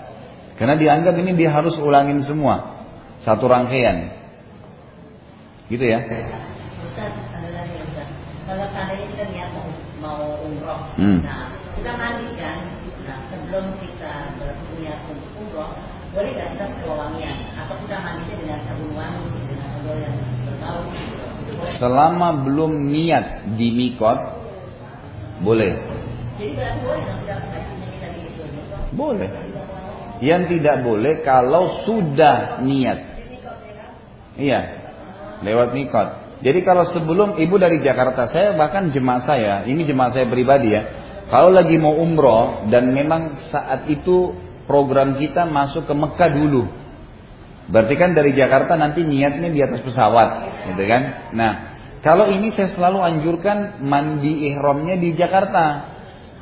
Karena 0.56 0.80
dianggap 0.80 1.16
ini 1.20 1.36
dia 1.36 1.52
harus 1.52 1.76
ulangin 1.78 2.24
semua 2.24 2.78
satu 3.28 3.46
rangkaian. 3.50 4.16
Gitu 5.68 5.84
ya. 5.84 6.00
Ustaz, 6.88 7.27
kalau 8.48 8.64
seandainya 8.72 9.06
kita 9.12 9.24
niat 9.36 9.50
mau 10.00 10.40
umroh, 10.40 10.96
hmm. 10.96 11.20
nah 11.20 11.52
kita 11.76 11.92
mandikan, 12.00 12.64
nah 13.04 13.20
sebelum 13.28 13.76
kita 13.84 14.32
berniat 14.40 15.04
untuk 15.12 15.32
umroh, 15.44 15.76
boleh 16.16 16.32
nggak 16.32 16.56
kita 16.56 16.66
wangian? 16.88 17.38
Atau 17.60 17.76
kita 17.84 18.00
mandinya 18.00 18.36
dengan 18.40 18.60
sabun 18.64 18.92
wangi, 18.96 19.28
dengan 19.36 19.68
sabun 19.68 19.98
yang 20.00 20.16
berbau? 20.48 20.82
Selama 21.76 22.28
belum 22.48 22.72
niat 22.88 23.26
di 23.60 23.68
mikot, 23.68 24.20
boleh. 25.44 25.74
boleh 28.96 29.30
Yang 30.18 30.44
tidak 30.58 30.82
boleh 30.82 31.14
kalau 31.22 31.84
sudah 31.84 32.64
niat. 32.64 33.00
Iya, 34.40 34.60
lewat 35.44 35.76
mikot. 35.76 36.17
Jadi 36.38 36.60
kalau 36.62 36.86
sebelum 36.86 37.42
ibu 37.42 37.56
dari 37.58 37.82
Jakarta, 37.82 38.30
saya 38.30 38.54
bahkan 38.54 38.94
jemaah 38.94 39.24
saya, 39.26 39.54
ini 39.66 39.86
jemaah 39.90 40.14
saya 40.14 40.30
pribadi 40.30 40.70
ya. 40.70 40.84
Kalau 41.28 41.52
lagi 41.52 41.76
mau 41.82 41.98
umroh 41.98 42.70
dan 42.70 42.94
memang 42.94 43.50
saat 43.50 43.90
itu 43.90 44.38
program 44.70 45.18
kita 45.18 45.50
masuk 45.50 45.90
ke 45.90 45.94
Mekah 45.98 46.30
dulu. 46.32 46.64
Berarti 47.68 47.96
kan 48.00 48.16
dari 48.16 48.32
Jakarta 48.32 48.80
nanti 48.80 49.04
niatnya 49.04 49.52
di 49.52 49.60
atas 49.60 49.84
pesawat, 49.84 50.30
gitu 50.72 50.84
kan? 50.88 51.02
Nah, 51.36 51.52
kalau 52.00 52.32
ini 52.32 52.54
saya 52.56 52.72
selalu 52.72 53.04
anjurkan 53.04 53.84
mandi 53.84 54.48
ihramnya 54.48 54.96
di 54.96 55.12
Jakarta. 55.18 55.98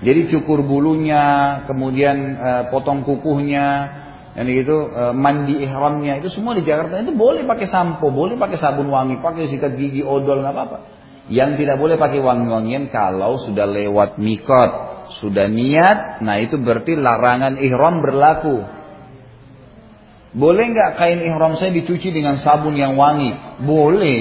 Jadi 0.05 0.27
cukur 0.29 0.61
bulunya, 0.61 1.63
kemudian 1.65 2.17
e, 2.35 2.49
potong 2.69 3.01
kukuhnya, 3.07 3.65
dan 4.35 4.45
gitu 4.51 4.91
e, 4.91 5.03
mandi 5.15 5.63
ihramnya 5.63 6.19
itu 6.19 6.27
semua 6.27 6.53
di 6.53 6.67
Jakarta 6.67 6.99
itu 6.99 7.15
boleh 7.15 7.47
pakai 7.47 7.67
sampo, 7.71 8.11
boleh 8.11 8.35
pakai 8.35 8.59
sabun 8.59 8.91
wangi, 8.91 9.23
pakai 9.23 9.47
sikat 9.47 9.79
gigi, 9.79 10.03
odol 10.03 10.43
nggak 10.43 10.53
apa-apa. 10.53 10.77
Yang 11.31 11.65
tidak 11.65 11.81
boleh 11.81 11.95
pakai 11.95 12.19
wangi-wangian 12.19 12.91
kalau 12.91 13.39
sudah 13.41 13.65
lewat 13.65 14.19
mikot, 14.19 14.71
sudah 15.23 15.47
niat, 15.47 16.21
nah 16.21 16.37
itu 16.37 16.59
berarti 16.59 16.99
larangan 16.99 17.57
ihram 17.63 18.03
berlaku. 18.03 18.61
Boleh 20.35 20.65
nggak 20.75 20.99
kain 20.99 21.23
ihram 21.23 21.55
saya 21.55 21.71
dicuci 21.71 22.11
dengan 22.11 22.37
sabun 22.43 22.75
yang 22.75 22.99
wangi? 22.99 23.31
Boleh, 23.63 24.19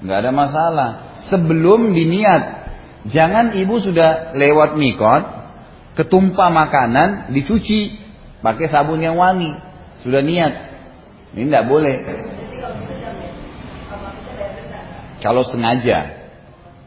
nggak 0.00 0.18
ada 0.24 0.32
masalah. 0.32 0.90
Sebelum 1.28 1.92
diniat, 1.92 2.64
Jangan 3.04 3.52
ibu 3.52 3.76
sudah 3.84 4.32
lewat 4.32 4.80
mikot, 4.80 5.22
ketumpah 6.00 6.48
makanan, 6.48 7.36
dicuci, 7.36 8.00
pakai 8.44 8.68
sabun 8.68 9.00
yang 9.00 9.16
wangi. 9.16 9.56
Sudah 10.04 10.20
niat. 10.20 10.52
Ini 11.32 11.48
tidak 11.48 11.64
boleh. 11.64 11.96
Kalau 15.24 15.42
sengaja. 15.48 16.20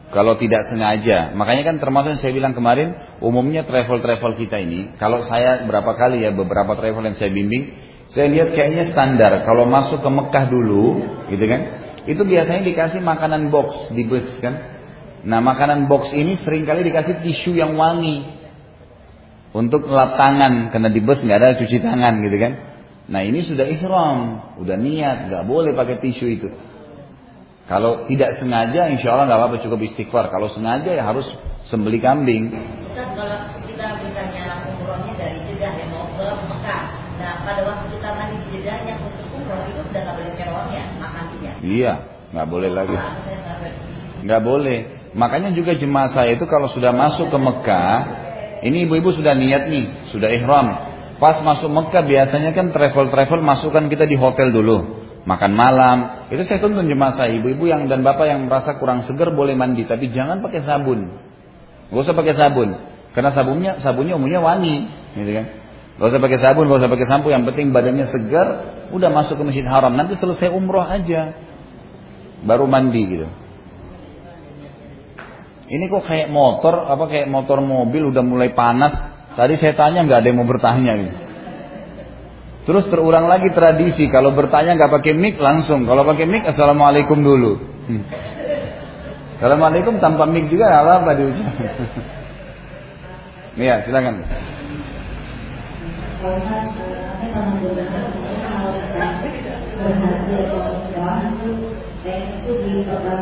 Kalau 0.08 0.40
tidak 0.40 0.72
sengaja, 0.72 1.36
makanya 1.36 1.68
kan 1.68 1.76
termasuk 1.84 2.16
yang 2.16 2.20
saya 2.24 2.32
bilang 2.32 2.56
kemarin, 2.56 2.96
umumnya 3.20 3.68
travel-travel 3.68 4.40
kita 4.40 4.56
ini, 4.56 4.96
kalau 4.96 5.20
saya 5.20 5.68
berapa 5.68 5.92
kali 6.00 6.24
ya 6.24 6.32
beberapa 6.32 6.80
travel 6.80 7.12
yang 7.12 7.12
saya 7.12 7.28
bimbing, 7.28 7.76
saya 8.08 8.32
lihat 8.32 8.56
kayaknya 8.56 8.88
standar. 8.88 9.44
Kalau 9.44 9.68
masuk 9.68 10.00
ke 10.00 10.08
Mekah 10.08 10.48
dulu, 10.48 11.04
gitu 11.28 11.44
kan, 11.44 11.60
itu 12.08 12.24
biasanya 12.24 12.64
dikasih 12.64 13.04
makanan 13.04 13.52
box 13.52 13.92
di 13.92 14.08
bus 14.08 14.24
kan. 14.40 14.80
Nah 15.28 15.44
makanan 15.44 15.92
box 15.92 16.16
ini 16.16 16.40
sering 16.40 16.64
kali 16.64 16.88
dikasih 16.88 17.20
tisu 17.20 17.52
yang 17.52 17.76
wangi 17.76 18.37
untuk 19.58 19.90
lap 19.90 20.14
tangan 20.14 20.70
karena 20.70 20.86
di 20.86 21.02
bus 21.02 21.18
nggak 21.18 21.38
ada 21.42 21.58
cuci 21.58 21.82
tangan 21.82 22.22
gitu 22.22 22.38
kan. 22.38 22.52
Nah 23.10 23.26
ini 23.26 23.42
sudah 23.42 23.66
ihram, 23.66 24.54
udah 24.62 24.76
niat, 24.78 25.26
nggak 25.26 25.42
boleh 25.42 25.74
pakai 25.74 25.98
tisu 25.98 26.26
itu. 26.30 26.48
Kalau 27.66 28.06
tidak 28.06 28.38
sengaja, 28.38 28.86
insya 28.88 29.12
Allah 29.12 29.26
nggak 29.26 29.40
apa-apa 29.42 29.56
cukup 29.66 29.80
istighfar. 29.82 30.30
Kalau 30.30 30.46
sengaja 30.48 30.94
ya 30.94 31.02
harus 31.02 31.26
sembeli 31.66 31.98
kambing. 31.98 32.54
Ustaz, 32.86 33.12
kalau 33.18 33.44
kita 33.66 33.98
misalnya 33.98 34.62
umrohnya 34.72 35.12
dari 35.18 35.42
Jeddah 35.44 35.72
yang 35.74 35.90
mau 35.90 36.06
ke 36.16 36.28
Mekah, 36.48 36.82
nah 37.18 37.34
pada 37.44 37.60
waktu 37.66 37.86
kita 37.98 38.08
mandi 38.14 38.36
di 38.40 38.48
Jeddah 38.56 38.78
yang 38.86 39.00
untuk 39.04 39.26
umroh 39.36 39.60
itu 39.66 39.80
udah 39.84 40.00
nggak 40.00 40.16
boleh 40.16 40.34
kerong 40.38 40.68
ya 40.70 40.84
makannya? 41.02 41.52
Iya, 41.60 41.92
nggak 42.32 42.48
boleh 42.48 42.70
lagi. 42.72 42.96
Nggak 44.22 44.42
boleh. 44.44 44.78
Makanya 45.16 45.50
juga 45.56 45.72
jemaah 45.74 46.12
saya 46.12 46.36
itu 46.36 46.44
kalau 46.44 46.68
sudah 46.72 46.92
masuk 46.92 47.32
ke 47.32 47.38
Mekah, 47.40 48.27
ini 48.64 48.86
ibu-ibu 48.88 49.10
sudah 49.14 49.34
niat 49.34 49.70
nih, 49.70 49.84
sudah 50.14 50.28
ihram. 50.34 50.66
Pas 51.18 51.38
masuk 51.42 51.66
Mekah 51.66 52.06
biasanya 52.06 52.54
kan 52.54 52.70
travel-travel 52.70 53.42
masukkan 53.42 53.90
kita 53.90 54.06
di 54.06 54.14
hotel 54.14 54.54
dulu 54.54 55.06
makan 55.28 55.52
malam. 55.52 55.98
Itu 56.32 56.48
saya 56.48 56.56
tuntun 56.64 56.88
jemaah 56.88 57.12
saya, 57.12 57.36
ibu-ibu 57.36 57.68
yang 57.68 57.84
dan 57.84 58.00
bapak 58.00 58.24
yang 58.24 58.48
merasa 58.48 58.80
kurang 58.80 59.04
segar 59.04 59.28
boleh 59.36 59.52
mandi, 59.52 59.84
tapi 59.84 60.08
jangan 60.08 60.40
pakai 60.40 60.64
sabun. 60.64 61.20
Gak 61.92 62.00
usah 62.00 62.16
pakai 62.16 62.34
sabun, 62.36 62.68
karena 63.12 63.30
sabunnya 63.32 63.72
sabunnya 63.84 64.16
umumnya 64.16 64.40
wangi, 64.40 64.88
gitu 65.16 65.30
kan. 65.36 65.46
Gak 66.00 66.08
usah 66.14 66.20
pakai 66.22 66.38
sabun, 66.40 66.64
gak 66.72 66.78
usah 66.80 66.90
pakai 66.92 67.06
sampo, 67.08 67.28
yang 67.28 67.44
penting 67.44 67.76
badannya 67.76 68.06
segar, 68.08 68.48
udah 68.88 69.10
masuk 69.12 69.36
ke 69.36 69.44
masjid 69.44 69.66
haram. 69.68 69.92
Nanti 69.92 70.16
selesai 70.16 70.48
umroh 70.48 70.84
aja, 70.84 71.36
baru 72.46 72.64
mandi 72.64 73.02
gitu. 73.04 73.28
Ini 75.68 75.84
kok 75.92 76.08
kayak 76.08 76.32
motor, 76.32 76.88
apa 76.88 77.04
kayak 77.12 77.28
motor 77.28 77.60
mobil 77.60 78.08
udah 78.08 78.24
mulai 78.24 78.56
panas. 78.56 78.96
Tadi 79.36 79.60
saya 79.60 79.76
tanya 79.76 80.00
nggak 80.08 80.24
ada 80.24 80.28
yang 80.32 80.40
mau 80.40 80.48
bertanya 80.48 80.92
gitu. 80.96 81.16
Terus 82.68 82.84
terulang 82.88 83.28
lagi 83.28 83.48
tradisi 83.52 84.08
kalau 84.12 84.32
bertanya 84.32 84.76
nggak 84.76 84.92
pakai 84.92 85.12
mic 85.12 85.36
langsung. 85.40 85.84
Kalau 85.84 86.04
pakai 86.08 86.24
mic 86.24 86.44
assalamualaikum 86.48 87.20
dulu. 87.20 87.60
Hmm. 87.88 88.04
Assalamualaikum 89.36 90.00
tanpa 90.00 90.24
mic 90.28 90.48
juga 90.48 90.68
nggak 90.72 90.84
apa-apa 90.84 91.10
diucap. 91.16 91.52
Iya 93.56 93.84
silakan. 93.84 94.24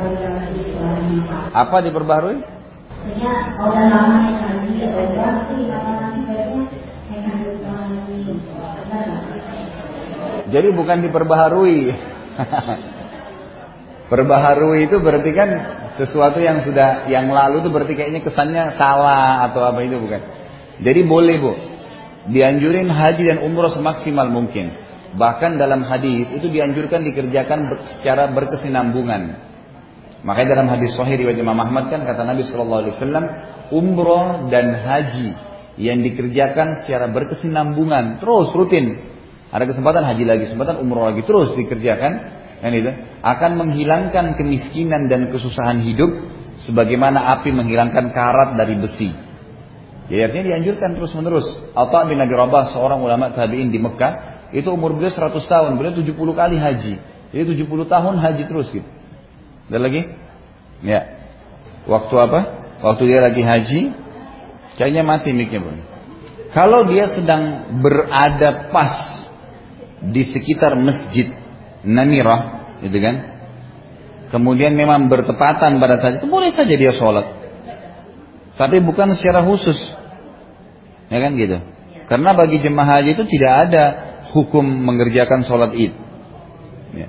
Udah 0.07 0.66
apa 1.55 1.77
nanti 1.83 2.35
Jadi 10.47 10.69
bukan 10.71 11.03
diperbaharui. 11.03 11.81
Perbaharui 14.11 14.87
itu 14.87 15.03
berarti 15.03 15.31
kan 15.35 15.51
sesuatu 15.99 16.39
yang 16.39 16.63
sudah 16.63 17.11
yang 17.11 17.27
lalu 17.27 17.67
itu 17.67 17.75
berarti 17.75 17.99
kayaknya 17.99 18.23
kesannya 18.23 18.79
salah 18.79 19.51
atau 19.51 19.67
apa 19.67 19.83
itu 19.83 19.99
bukan. 19.99 20.23
Jadi 20.79 21.03
boleh 21.03 21.37
bu, 21.43 21.53
dianjurin 22.31 22.87
haji 22.87 23.23
dan 23.27 23.43
umroh 23.43 23.75
semaksimal 23.75 24.31
mungkin. 24.31 24.71
Bahkan 25.19 25.59
dalam 25.59 25.83
hadis 25.89 26.29
itu 26.39 26.47
dianjurkan 26.53 27.03
dikerjakan 27.03 27.83
secara 27.99 28.31
berkesinambungan. 28.31 29.43
Makanya 30.25 30.57
dalam 30.57 30.69
hadis 30.73 30.97
Sahih 30.97 31.21
riwayat 31.21 31.37
Imam 31.37 31.59
Ahmad 31.61 31.93
kan 31.93 32.07
kata 32.07 32.25
Nabi 32.25 32.47
Shallallahu 32.49 32.81
Alaihi 32.87 32.95
Wasallam, 32.97 33.25
umroh 33.75 34.49
dan 34.49 34.73
haji 34.73 35.29
yang 35.77 36.01
dikerjakan 36.01 36.85
secara 36.85 37.13
berkesinambungan 37.13 38.25
terus 38.25 38.49
rutin 38.57 39.17
ada 39.53 39.65
kesempatan 39.65 40.03
haji 40.03 40.25
lagi, 40.27 40.43
kesempatan 40.51 40.83
umroh 40.83 41.07
lagi 41.07 41.23
terus 41.23 41.55
dikerjakan, 41.55 42.13
kan 42.61 42.73
itu 42.75 42.91
akan 43.23 43.51
menghilangkan 43.57 44.35
kemiskinan 44.35 45.07
dan 45.07 45.31
kesusahan 45.31 45.81
hidup 45.87 46.11
sebagaimana 46.67 47.39
api 47.39 47.55
menghilangkan 47.55 48.11
karat 48.11 48.59
dari 48.59 48.75
besi. 48.77 49.11
Jadi 50.07 50.21
artinya 50.23 50.45
dianjurkan 50.55 50.91
terus 50.95 51.13
menerus. 51.19 51.47
Atta 51.75 52.07
bin 52.07 52.19
Abi 52.23 52.35
Rabah 52.35 52.71
seorang 52.71 53.03
ulama 53.03 53.35
tabi'in 53.35 53.75
di 53.75 53.79
Mekah, 53.83 54.13
itu 54.55 54.67
umur 54.71 54.95
beliau 54.95 55.11
100 55.11 55.35
tahun, 55.47 55.79
beliau 55.79 55.95
70 55.99 56.15
kali 56.15 56.57
haji. 56.59 56.95
Jadi 57.35 57.43
70 57.59 57.91
tahun 57.91 58.15
haji 58.23 58.43
terus 58.47 58.71
gitu. 58.71 58.87
Ada 59.67 59.79
lagi? 59.83 60.03
Ya. 60.87 61.01
Waktu 61.87 62.15
apa? 62.19 62.41
Waktu 62.83 63.03
dia 63.09 63.21
lagi 63.23 63.43
haji, 63.43 63.81
kayaknya 64.77 65.03
mati 65.03 65.33
miknya 65.33 65.63
pun. 65.63 65.77
Kalau 66.53 66.87
dia 66.89 67.11
sedang 67.11 67.75
berada 67.83 68.71
pas 68.71 68.95
di 70.01 70.23
sekitar 70.29 70.77
masjid 70.79 71.33
Namirah, 71.87 72.43
gitu 72.83 72.99
kan? 72.99 73.17
Kemudian 74.35 74.75
memang 74.75 75.07
bertepatan 75.07 75.79
pada 75.79 76.03
saat 76.03 76.19
itu 76.19 76.27
boleh 76.27 76.51
saja 76.51 76.75
dia 76.75 76.91
sholat, 76.91 77.31
tapi 78.59 78.83
bukan 78.83 79.15
secara 79.15 79.47
khusus, 79.47 79.79
ya 81.07 81.19
kan 81.23 81.39
gitu. 81.39 81.63
Karena 82.11 82.35
bagi 82.35 82.59
jemaah 82.59 82.99
haji 82.99 83.15
itu 83.15 83.25
tidak 83.31 83.71
ada 83.71 83.85
hukum 84.35 84.67
mengerjakan 84.67 85.47
sholat 85.47 85.75
id. 85.79 85.95
Ya. 86.95 87.09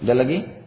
Ada 0.00 0.14
lagi? 0.16 0.59